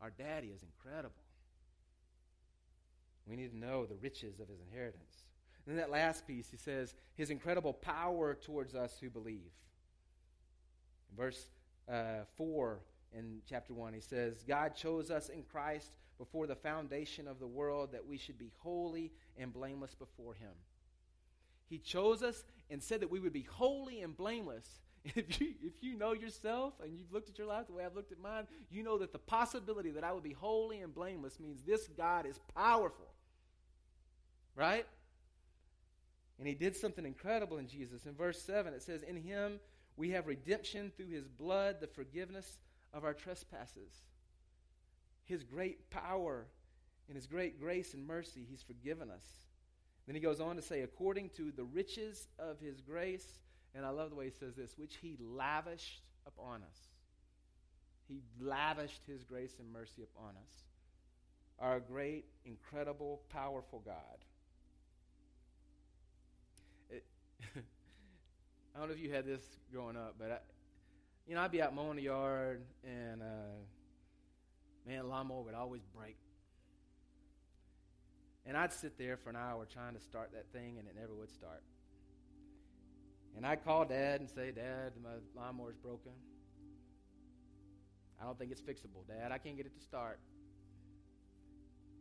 Our 0.02 0.12
daddy 0.12 0.48
is 0.48 0.64
incredible. 0.64 1.16
We 3.28 3.36
need 3.36 3.52
to 3.52 3.58
know 3.58 3.86
the 3.86 3.96
riches 3.96 4.40
of 4.40 4.48
His 4.48 4.60
inheritance. 4.60 5.24
And 5.66 5.76
then 5.76 5.82
that 5.82 5.92
last 5.92 6.28
piece, 6.28 6.50
he 6.50 6.58
says, 6.58 6.94
His 7.16 7.30
incredible 7.30 7.74
power 7.74 8.36
towards 8.36 8.76
us 8.76 8.98
who 9.00 9.10
believe. 9.10 9.52
verse 11.16 11.48
uh, 11.92 12.26
4 12.38 12.80
in 13.14 13.42
chapter 13.48 13.74
1, 13.74 13.94
he 13.94 14.00
says, 14.00 14.44
God 14.48 14.76
chose 14.76 15.12
us 15.12 15.30
in 15.30 15.44
Christ 15.44 15.92
before 16.18 16.48
the 16.48 16.56
foundation 16.56 17.28
of 17.28 17.40
the 17.40 17.48
world 17.48 17.92
that 17.92 18.06
we 18.06 18.18
should 18.18 18.38
be 18.38 18.52
holy 18.60 19.12
and 19.38 19.52
blameless 19.52 19.96
before 19.96 20.34
him. 20.34 20.52
He 21.70 21.80
chose 21.80 22.22
us 22.22 22.44
and 22.70 22.82
said 22.82 23.02
that 23.02 23.12
we 23.12 23.20
would 23.20 23.34
be 23.34 23.44
holy 23.44 24.02
and 24.02 24.16
blameless. 24.16 24.68
If 25.04 25.42
you, 25.42 25.56
if 25.64 25.74
you 25.82 25.98
know 25.98 26.14
yourself 26.14 26.74
and 26.84 26.96
you've 26.96 27.12
looked 27.12 27.28
at 27.28 27.36
your 27.40 27.48
life 27.48 27.66
the 27.66 27.74
way 27.74 27.84
I've 27.84 27.96
looked 27.96 28.12
at 28.12 28.20
mine, 28.20 28.46
you 28.70 28.84
know 28.84 29.00
that 29.00 29.12
the 29.12 29.18
possibility 29.18 29.90
that 29.90 30.04
I 30.04 30.12
would 30.12 30.22
be 30.22 30.34
holy 30.34 30.82
and 30.82 30.94
blameless 30.94 31.40
means 31.40 31.64
this 31.64 31.88
God 31.98 32.28
is 32.28 32.40
powerful. 32.56 33.08
Right? 34.56 34.86
And 36.38 36.48
he 36.48 36.54
did 36.54 36.76
something 36.76 37.04
incredible 37.04 37.58
in 37.58 37.68
Jesus. 37.68 38.06
In 38.06 38.14
verse 38.14 38.40
7, 38.44 38.76
it 38.76 38.84
says, 38.84 39.02
In 39.02 39.16
him 39.16 39.60
we 39.98 40.12
have 40.12 40.28
redemption 40.28 40.92
through 40.96 41.10
his 41.10 41.28
blood, 41.28 41.78
the 41.80 41.88
forgiveness 41.88 42.60
of 42.94 43.04
our 43.04 43.14
trespasses. 43.14 43.92
His 45.26 45.44
great 45.44 45.90
power 45.90 46.48
and 47.08 47.16
his 47.16 47.28
great 47.28 47.60
grace 47.60 47.94
and 47.94 48.06
mercy, 48.06 48.46
he's 48.50 48.64
forgiven 48.64 49.10
us. 49.10 49.26
Then 50.06 50.16
he 50.16 50.22
goes 50.22 50.40
on 50.40 50.56
to 50.56 50.62
say, 50.62 50.82
according 50.82 51.30
to 51.38 51.52
the 51.52 51.64
riches 51.64 52.28
of 52.40 52.60
his 52.60 52.82
grace, 52.82 53.40
and 53.76 53.86
I 53.86 53.90
love 53.90 54.10
the 54.10 54.16
way 54.16 54.26
he 54.26 54.32
says 54.32 54.56
this, 54.56 54.78
which 54.78 54.98
he 55.02 55.18
lavished 55.20 56.02
upon 56.26 56.64
us. 56.64 56.78
He 58.08 58.22
lavished 58.40 59.02
his 59.06 59.24
grace 59.24 59.54
and 59.60 59.72
mercy 59.72 60.04
upon 60.04 60.32
us. 60.32 60.52
Our 61.60 61.80
great, 61.80 62.26
incredible, 62.46 63.22
powerful 63.30 63.82
God. 63.86 63.96
It, 66.90 67.06
I 68.76 68.80
don't 68.80 68.88
know 68.88 68.94
if 68.94 69.02
you 69.02 69.12
had 69.12 69.26
this 69.26 69.42
growing 69.72 69.98
up, 69.98 70.16
but 70.18 70.32
I, 70.32 70.38
you 71.28 71.36
know, 71.36 71.42
I'd 71.42 71.52
be 71.52 71.62
out 71.62 71.76
mowing 71.76 71.98
the 71.98 72.04
yard, 72.04 72.62
and 72.84 73.22
uh, 73.22 74.86
man, 74.88 75.10
lawnmower 75.10 75.44
would 75.44 75.54
always 75.54 75.84
break. 75.96 76.18
And 78.46 78.58
I'd 78.58 78.74
sit 78.74 78.98
there 78.98 79.18
for 79.18 79.30
an 79.30 79.36
hour 79.36 79.68
trying 79.72 79.94
to 79.94 80.00
start 80.00 80.32
that 80.34 80.52
thing, 80.52 80.78
and 80.80 80.88
it 80.88 80.96
never 81.00 81.14
would 81.14 81.30
start. 81.30 81.64
And 83.36 83.46
I'd 83.46 83.64
call 83.64 83.86
Dad 83.86 84.20
and 84.20 84.30
say, 84.30 84.52
Dad, 84.52 84.94
my 85.02 85.10
lawnmower's 85.36 85.78
broken. 85.78 86.12
I 88.22 88.26
don't 88.26 88.38
think 88.38 88.52
it's 88.52 88.62
fixable, 88.62 89.08
Dad. 89.08 89.32
I 89.32 89.38
can't 89.38 89.58
get 89.58 89.66
it 89.66 89.76
to 89.76 89.82
start. 89.82 90.20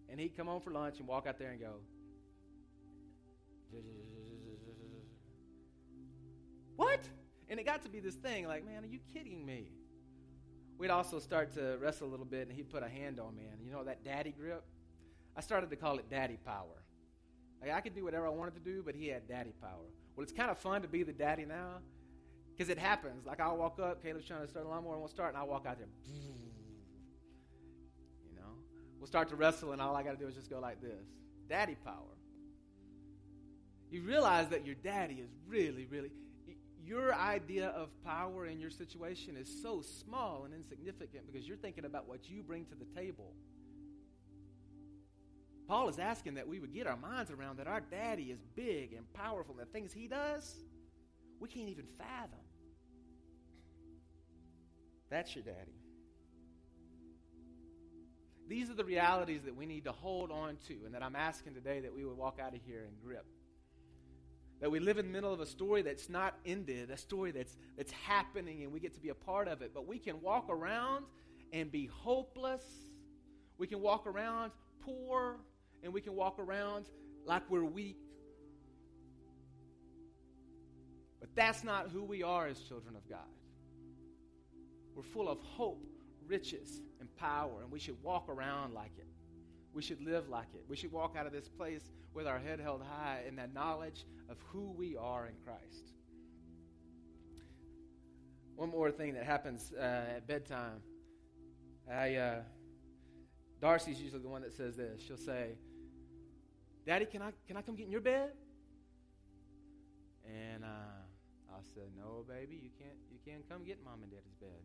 And 0.09 0.19
he'd 0.19 0.37
come 0.37 0.47
home 0.47 0.61
for 0.61 0.71
lunch 0.71 0.99
and 0.99 1.07
walk 1.07 1.27
out 1.27 1.39
there 1.39 1.51
and 1.51 1.61
go, 1.61 1.75
And 7.51 7.59
it 7.59 7.67
got 7.67 7.83
to 7.83 7.89
be 7.89 7.99
this 7.99 8.15
thing 8.15 8.47
like, 8.47 8.65
man, 8.65 8.85
are 8.85 8.87
you 8.87 9.01
kidding 9.13 9.45
me? 9.45 9.73
We'd 10.79 10.91
also 10.91 11.19
start 11.19 11.53
to 11.55 11.77
wrestle 11.83 12.09
a 12.09 12.11
little 12.11 12.25
bit, 12.25 12.47
and 12.47 12.57
he'd 12.57 12.71
put 12.71 12.85
a 12.85 12.89
hand 12.89 13.19
on 13.19 13.37
me. 13.37 13.43
And 13.53 13.61
you 13.61 13.73
know 13.73 13.83
that 13.85 14.05
daddy 14.05 14.31
grip? 14.31 14.65
I 15.37 15.41
started 15.41 15.69
to 15.71 15.77
call 15.77 15.99
it 15.99 16.09
daddy 16.09 16.39
power. 16.47 16.85
Like 17.61 17.73
I 17.73 17.81
could 17.81 17.95
do 17.95 18.05
whatever 18.05 18.27
I 18.27 18.31
wanted 18.31 18.55
to 18.55 18.61
do, 18.61 18.83
but 18.85 18.95
he 18.95 19.09
had 19.09 19.29
daddy 19.29 19.53
power. 19.61 19.91
Well, 20.17 20.23
it's 20.23 20.33
kind 20.33 20.51
of 20.51 20.59
fun 20.59 20.83
to 20.83 20.89
be 20.89 21.03
the 21.03 21.13
daddy 21.13 21.45
now 21.45 21.81
because 22.53 22.71
it 22.71 22.79
happens. 22.79 23.27
Like 23.27 23.41
I'll 23.41 23.57
walk 23.57 23.79
up, 23.81 24.03
Caleb's 24.03 24.27
trying 24.27 24.43
to 24.43 24.49
start 24.49 24.65
a 24.65 24.69
lawnmower, 24.69 24.93
and 24.93 25.03
we'll 25.03 25.09
start, 25.09 25.31
and 25.31 25.39
I'll 25.39 25.49
walk 25.49 25.67
out 25.67 25.79
there. 25.79 25.89
You 28.29 28.37
know, 28.37 28.53
we'll 28.99 29.09
start 29.09 29.29
to 29.31 29.37
wrestle, 29.37 29.73
and 29.73 29.83
all 29.83 29.97
I 29.97 30.03
got 30.03 30.13
to 30.13 30.17
do 30.17 30.27
is 30.29 30.35
just 30.35 30.49
go 30.49 30.61
like 30.61 30.81
this. 30.81 31.05
Daddy 31.49 31.77
power. 31.85 32.17
You 33.91 34.03
realize 34.03 34.49
that 34.49 34.65
your 34.65 34.77
daddy 34.77 35.15
is 35.15 35.29
really, 35.49 35.87
really 35.91 36.13
your 36.85 37.15
idea 37.15 37.69
of 37.69 37.89
power 38.05 38.47
in 38.47 38.61
your 38.61 38.71
situation 38.71 39.37
is 39.37 39.49
so 39.63 39.83
small 39.83 40.45
and 40.45 40.55
insignificant 40.55 41.27
because 41.31 41.47
you're 41.47 41.57
thinking 41.57 41.85
about 41.85 42.09
what 42.09 42.29
you 42.29 42.43
bring 42.43 42.65
to 42.67 42.75
the 42.75 42.85
table. 43.01 43.33
Paul 45.69 45.89
is 45.89 45.99
asking 45.99 46.35
that 46.35 46.49
we 46.49 46.59
would 46.59 46.75
get 46.75 46.87
our 46.87 46.97
minds 46.97 47.31
around 47.31 47.59
that 47.59 47.69
our 47.69 47.81
daddy 47.81 48.25
is 48.25 48.41
big 48.57 48.93
and 48.93 49.11
powerful, 49.13 49.55
and 49.57 49.69
the 49.69 49.73
things 49.73 49.93
he 49.93 50.09
does, 50.09 50.55
we 51.39 51.49
can't 51.49 51.69
even 51.69 51.85
fathom. 51.97 52.41
That's 55.09 55.35
your 55.35 55.45
daddy. 55.45 55.81
These 58.49 58.69
are 58.69 58.75
the 58.75 58.85
realities 58.85 59.43
that 59.45 59.55
we 59.55 59.65
need 59.65 59.85
to 59.85 59.93
hold 59.93 60.33
on 60.33 60.57
to, 60.67 60.75
and 60.85 60.93
that 60.95 61.05
I'm 61.05 61.15
asking 61.15 61.55
today 61.55 61.79
that 61.81 61.95
we 61.95 62.05
would 62.05 62.17
walk 62.17 62.41
out 62.43 62.53
of 62.53 62.61
here 62.67 62.85
and 62.85 63.01
grip. 63.01 63.27
That 64.61 64.71
we 64.71 64.79
live 64.79 64.99
in 64.99 65.07
the 65.07 65.13
middle 65.13 65.33
of 65.33 65.41
a 65.41 65.47
story 65.47 65.81
that's 65.83 66.11
not 66.11 66.35
ended, 66.45 66.91
a 66.91 66.97
story 66.97 67.31
that's, 67.31 67.57
that's 67.77 67.93
happening, 67.93 68.63
and 68.63 68.73
we 68.73 68.79
get 68.79 68.93
to 68.95 69.01
be 69.01 69.09
a 69.09 69.15
part 69.15 69.49
of 69.49 69.63
it. 69.63 69.73
But 69.73 69.87
we 69.87 69.99
can 69.99 70.21
walk 70.21 70.49
around 70.51 71.07
and 71.53 71.73
be 71.73 71.87
hopeless. 71.87 72.63
We 73.57 73.67
can 73.67 73.81
walk 73.81 74.07
around 74.07 74.53
poor, 74.81 75.37
and 75.83 75.93
we 75.93 76.03
can 76.03 76.15
walk 76.15 76.39
around 76.39 76.87
like 77.25 77.43
we're 77.49 77.65
weak. 77.65 77.99
But 81.21 81.31
that's 81.35 81.65
not 81.65 81.91
who 81.91 82.05
we 82.05 82.23
are 82.23 82.47
as 82.47 82.61
children 82.61 82.97
of 82.97 83.09
God. 83.09 83.21
We're 84.95 85.03
full 85.03 85.29
of 85.29 85.41
hope, 85.41 85.87
riches, 86.27 86.83
and 87.01 87.15
power, 87.17 87.63
and 87.63 87.71
we 87.71 87.79
should 87.79 88.03
walk 88.03 88.29
around 88.29 88.75
like 88.75 88.93
it. 88.99 89.07
We 89.73 89.83
should 89.83 90.01
live 90.01 90.29
like 90.29 90.49
it. 90.55 90.65
We 90.69 90.77
should 90.77 90.93
walk 90.93 91.15
out 91.17 91.27
of 91.27 91.33
this 91.33 91.49
place 91.49 91.83
with 92.13 92.27
our 92.27 92.39
head 92.39 92.61
held 92.61 92.83
high 92.83 93.23
in 93.27 93.37
that 93.37 93.55
knowledge 93.55 94.05
of 94.29 94.37
who 94.49 94.73
we 94.73 94.97
are 94.97 95.27
in 95.27 95.35
Christ. 95.45 95.93
One 98.57 98.71
more 98.71 98.91
thing 98.91 99.15
that 99.15 99.25
happens 99.25 99.73
uh, 99.73 100.17
at 100.17 100.27
bedtime. 100.27 100.83
I, 101.91 102.15
uh, 102.17 102.41
Darcy's 103.61 104.01
usually 104.01 104.23
the 104.23 104.29
one 104.29 104.43
that 104.43 104.53
says 104.53 104.77
this. 104.77 105.01
She'll 105.07 105.17
say, 105.17 105.53
Daddy, 106.87 107.07
can 107.07 107.23
I, 107.23 107.31
can 107.47 107.57
I 107.57 107.63
come 107.63 107.77
get 107.77 107.87
in 107.87 107.93
your 107.93 108.01
bed? 108.01 108.33
And 110.27 110.65
uh, 110.65 110.67
I 111.53 111.61
said, 111.75 111.91
No, 111.97 112.25
baby, 112.29 112.61
you 112.63 112.71
can't, 112.79 112.97
you 113.11 113.19
can't 113.25 113.49
come 113.49 113.65
get 113.65 113.83
mom 113.85 114.03
and 114.03 114.11
daddy's 114.11 114.35
bed. 114.41 114.61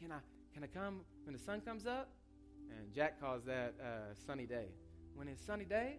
Can 0.00 0.12
I, 0.12 0.18
can 0.52 0.64
I 0.64 0.66
come 0.66 1.00
when 1.24 1.32
the 1.34 1.42
sun 1.42 1.60
comes 1.60 1.86
up? 1.86 2.08
And 2.70 2.92
Jack 2.92 3.20
calls 3.20 3.44
that 3.44 3.74
uh, 3.80 4.14
sunny 4.26 4.46
day. 4.46 4.66
When 5.14 5.28
it's 5.28 5.44
sunny 5.44 5.64
day, 5.64 5.98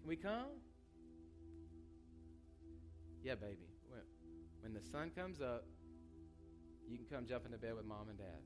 can 0.00 0.08
we 0.08 0.16
come? 0.16 0.46
Yeah, 3.22 3.36
baby. 3.36 3.68
When, 3.88 4.00
when 4.60 4.74
the 4.74 4.86
sun 4.90 5.10
comes 5.16 5.40
up, 5.40 5.64
you 6.88 6.98
can 6.98 7.06
come 7.06 7.26
jump 7.26 7.46
into 7.46 7.58
bed 7.58 7.74
with 7.74 7.86
mom 7.86 8.08
and 8.08 8.18
dad. 8.18 8.42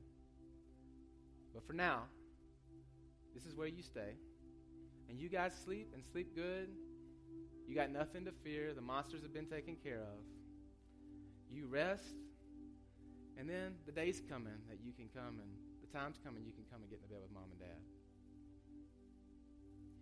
But 1.53 1.65
for 1.65 1.73
now, 1.73 2.03
this 3.33 3.45
is 3.45 3.55
where 3.55 3.67
you 3.67 3.83
stay. 3.83 4.15
And 5.09 5.19
you 5.19 5.27
guys 5.27 5.53
sleep 5.65 5.89
and 5.93 6.03
sleep 6.05 6.35
good. 6.35 6.69
You 7.67 7.75
got 7.75 7.91
nothing 7.91 8.25
to 8.25 8.31
fear. 8.31 8.73
The 8.73 8.81
monsters 8.81 9.21
have 9.23 9.33
been 9.33 9.47
taken 9.47 9.75
care 9.75 10.01
of. 10.01 10.23
You 11.51 11.67
rest. 11.67 12.15
And 13.37 13.49
then 13.49 13.75
the 13.85 13.91
day's 13.91 14.21
coming 14.29 14.59
that 14.69 14.79
you 14.83 14.91
can 14.93 15.09
come 15.13 15.39
and 15.39 15.51
time's 15.89 16.17
coming 16.23 16.43
you 16.45 16.53
can 16.53 16.63
come 16.71 16.81
and 16.81 16.89
get 16.89 16.99
in 16.99 17.09
the 17.09 17.13
bed 17.13 17.21
with 17.21 17.33
mom 17.33 17.49
and 17.51 17.59
dad. 17.59 17.81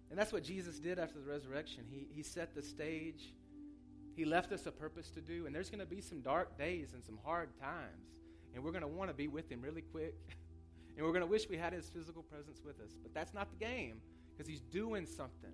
And 0.09 0.17
that's 0.17 0.31
what 0.31 0.43
Jesus 0.43 0.79
did 0.79 0.99
after 0.99 1.19
the 1.19 1.29
resurrection. 1.29 1.83
He, 1.89 2.07
he 2.13 2.23
set 2.23 2.55
the 2.55 2.61
stage. 2.61 3.33
He 4.15 4.25
left 4.25 4.51
us 4.51 4.65
a 4.65 4.71
purpose 4.71 5.09
to 5.11 5.21
do. 5.21 5.45
And 5.45 5.53
there's 5.53 5.69
going 5.69 5.81
to 5.81 5.85
be 5.85 6.01
some 6.01 6.21
dark 6.21 6.57
days 6.57 6.93
and 6.93 7.03
some 7.03 7.19
hard 7.23 7.49
times. 7.59 8.07
And 8.55 8.63
we're 8.63 8.71
going 8.71 8.83
to 8.83 8.87
want 8.87 9.09
to 9.09 9.13
be 9.13 9.27
with 9.27 9.51
him 9.51 9.61
really 9.61 9.81
quick. 9.81 10.15
and 10.97 11.05
we're 11.05 11.11
going 11.11 11.21
to 11.21 11.27
wish 11.27 11.49
we 11.49 11.57
had 11.57 11.73
his 11.73 11.89
physical 11.89 12.23
presence 12.23 12.61
with 12.65 12.79
us. 12.79 12.91
But 13.03 13.13
that's 13.13 13.33
not 13.33 13.49
the 13.51 13.63
game 13.63 13.99
because 14.31 14.47
he's 14.47 14.61
doing 14.61 15.05
something. 15.05 15.51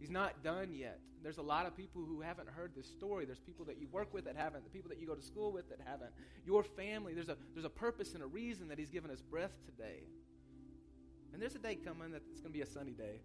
He's 0.00 0.10
not 0.10 0.42
done 0.42 0.72
yet. 0.72 0.98
There's 1.22 1.36
a 1.36 1.42
lot 1.42 1.66
of 1.66 1.76
people 1.76 2.02
who 2.02 2.22
haven't 2.22 2.48
heard 2.48 2.72
this 2.74 2.86
story. 2.86 3.26
There's 3.26 3.38
people 3.38 3.66
that 3.66 3.78
you 3.78 3.86
work 3.92 4.12
with 4.14 4.24
that 4.24 4.36
haven't, 4.36 4.64
the 4.64 4.70
people 4.70 4.88
that 4.88 4.98
you 4.98 5.06
go 5.06 5.14
to 5.14 5.22
school 5.22 5.52
with 5.52 5.68
that 5.68 5.78
haven't. 5.86 6.10
Your 6.46 6.64
family, 6.64 7.12
there's 7.12 7.28
a, 7.28 7.36
there's 7.52 7.66
a 7.66 7.70
purpose 7.70 8.14
and 8.14 8.22
a 8.22 8.26
reason 8.26 8.68
that 8.68 8.78
he's 8.78 8.88
given 8.88 9.10
us 9.10 9.20
breath 9.20 9.52
today. 9.66 10.04
And 11.32 11.40
there's 11.40 11.54
a 11.54 11.58
day 11.58 11.74
coming 11.76 12.12
that 12.12 12.22
it's 12.32 12.40
going 12.40 12.52
to 12.52 12.58
be 12.58 12.62
a 12.62 12.66
sunny 12.66 12.92
day, 12.92 13.20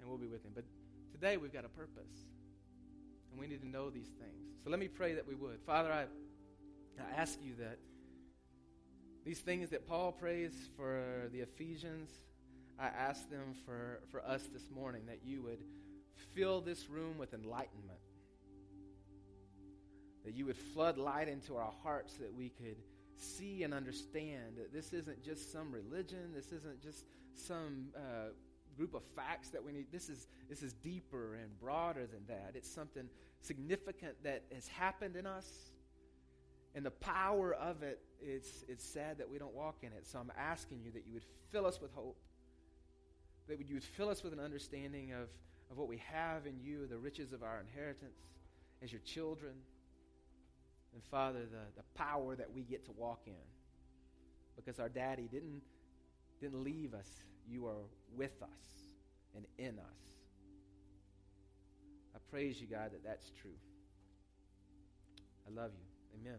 and 0.00 0.08
we'll 0.08 0.18
be 0.18 0.26
with 0.26 0.44
him. 0.44 0.52
But 0.54 0.64
today 1.10 1.38
we've 1.38 1.52
got 1.52 1.64
a 1.64 1.70
purpose, 1.70 2.12
and 3.30 3.40
we 3.40 3.46
need 3.46 3.62
to 3.62 3.68
know 3.68 3.88
these 3.88 4.10
things. 4.20 4.52
So 4.62 4.70
let 4.70 4.78
me 4.78 4.88
pray 4.88 5.14
that 5.14 5.26
we 5.26 5.34
would. 5.34 5.60
Father, 5.66 5.90
I, 5.90 6.02
I 7.00 7.20
ask 7.20 7.38
you 7.42 7.54
that 7.58 7.78
these 9.24 9.40
things 9.40 9.70
that 9.70 9.88
Paul 9.88 10.12
prays 10.12 10.52
for 10.76 11.30
the 11.32 11.40
Ephesians, 11.40 12.10
I 12.78 12.86
ask 12.86 13.28
them 13.30 13.54
for, 13.64 14.00
for 14.10 14.24
us 14.24 14.42
this 14.52 14.70
morning 14.74 15.02
that 15.06 15.20
you 15.24 15.42
would 15.42 15.60
fill 16.34 16.60
this 16.60 16.88
room 16.88 17.18
with 17.18 17.34
enlightenment. 17.34 17.98
That 20.24 20.34
you 20.34 20.46
would 20.46 20.56
flood 20.56 20.98
light 20.98 21.28
into 21.28 21.56
our 21.56 21.72
hearts 21.82 22.14
that 22.14 22.32
we 22.34 22.48
could 22.48 22.76
see 23.16 23.62
and 23.62 23.74
understand 23.74 24.56
that 24.56 24.72
this 24.72 24.92
isn't 24.92 25.22
just 25.22 25.52
some 25.52 25.72
religion, 25.72 26.32
this 26.34 26.52
isn't 26.52 26.82
just 26.82 27.04
some 27.34 27.88
uh, 27.96 28.30
group 28.76 28.94
of 28.94 29.02
facts 29.16 29.50
that 29.50 29.62
we 29.64 29.72
need. 29.72 29.86
This 29.92 30.08
is, 30.08 30.26
this 30.48 30.62
is 30.62 30.72
deeper 30.72 31.34
and 31.34 31.58
broader 31.60 32.06
than 32.06 32.24
that. 32.28 32.52
It's 32.54 32.72
something 32.72 33.08
significant 33.40 34.14
that 34.24 34.44
has 34.52 34.68
happened 34.68 35.16
in 35.16 35.26
us. 35.26 35.48
And 36.74 36.86
the 36.86 36.90
power 36.90 37.52
of 37.52 37.82
it, 37.82 38.00
it's, 38.20 38.64
it's 38.66 38.84
sad 38.84 39.18
that 39.18 39.28
we 39.28 39.38
don't 39.38 39.54
walk 39.54 39.76
in 39.82 39.88
it. 39.88 40.06
So 40.06 40.18
I'm 40.18 40.32
asking 40.38 40.80
you 40.84 40.90
that 40.92 41.04
you 41.06 41.12
would 41.12 41.26
fill 41.50 41.66
us 41.66 41.80
with 41.80 41.92
hope 41.92 42.16
that 43.56 43.68
you 43.68 43.74
would 43.74 43.84
fill 43.84 44.08
us 44.08 44.22
with 44.22 44.32
an 44.32 44.40
understanding 44.40 45.12
of, 45.12 45.28
of 45.70 45.78
what 45.78 45.88
we 45.88 46.02
have 46.12 46.46
in 46.46 46.58
you, 46.60 46.86
the 46.86 46.98
riches 46.98 47.32
of 47.32 47.42
our 47.42 47.60
inheritance 47.60 48.18
as 48.82 48.92
your 48.92 49.00
children. 49.02 49.52
And 50.94 51.02
Father, 51.04 51.40
the, 51.40 51.64
the 51.76 51.84
power 51.94 52.36
that 52.36 52.52
we 52.52 52.62
get 52.62 52.84
to 52.86 52.92
walk 52.92 53.22
in. 53.26 53.32
Because 54.56 54.78
our 54.78 54.88
daddy 54.88 55.28
didn't, 55.30 55.62
didn't 56.40 56.62
leave 56.62 56.94
us. 56.94 57.08
You 57.48 57.66
are 57.66 57.84
with 58.14 58.42
us 58.42 58.90
and 59.34 59.44
in 59.58 59.78
us. 59.78 60.02
I 62.14 62.18
praise 62.30 62.60
you, 62.60 62.66
God, 62.66 62.92
that 62.92 63.02
that's 63.04 63.30
true. 63.40 63.50
I 65.46 65.60
love 65.60 65.70
you. 65.74 66.20
Amen. 66.20 66.38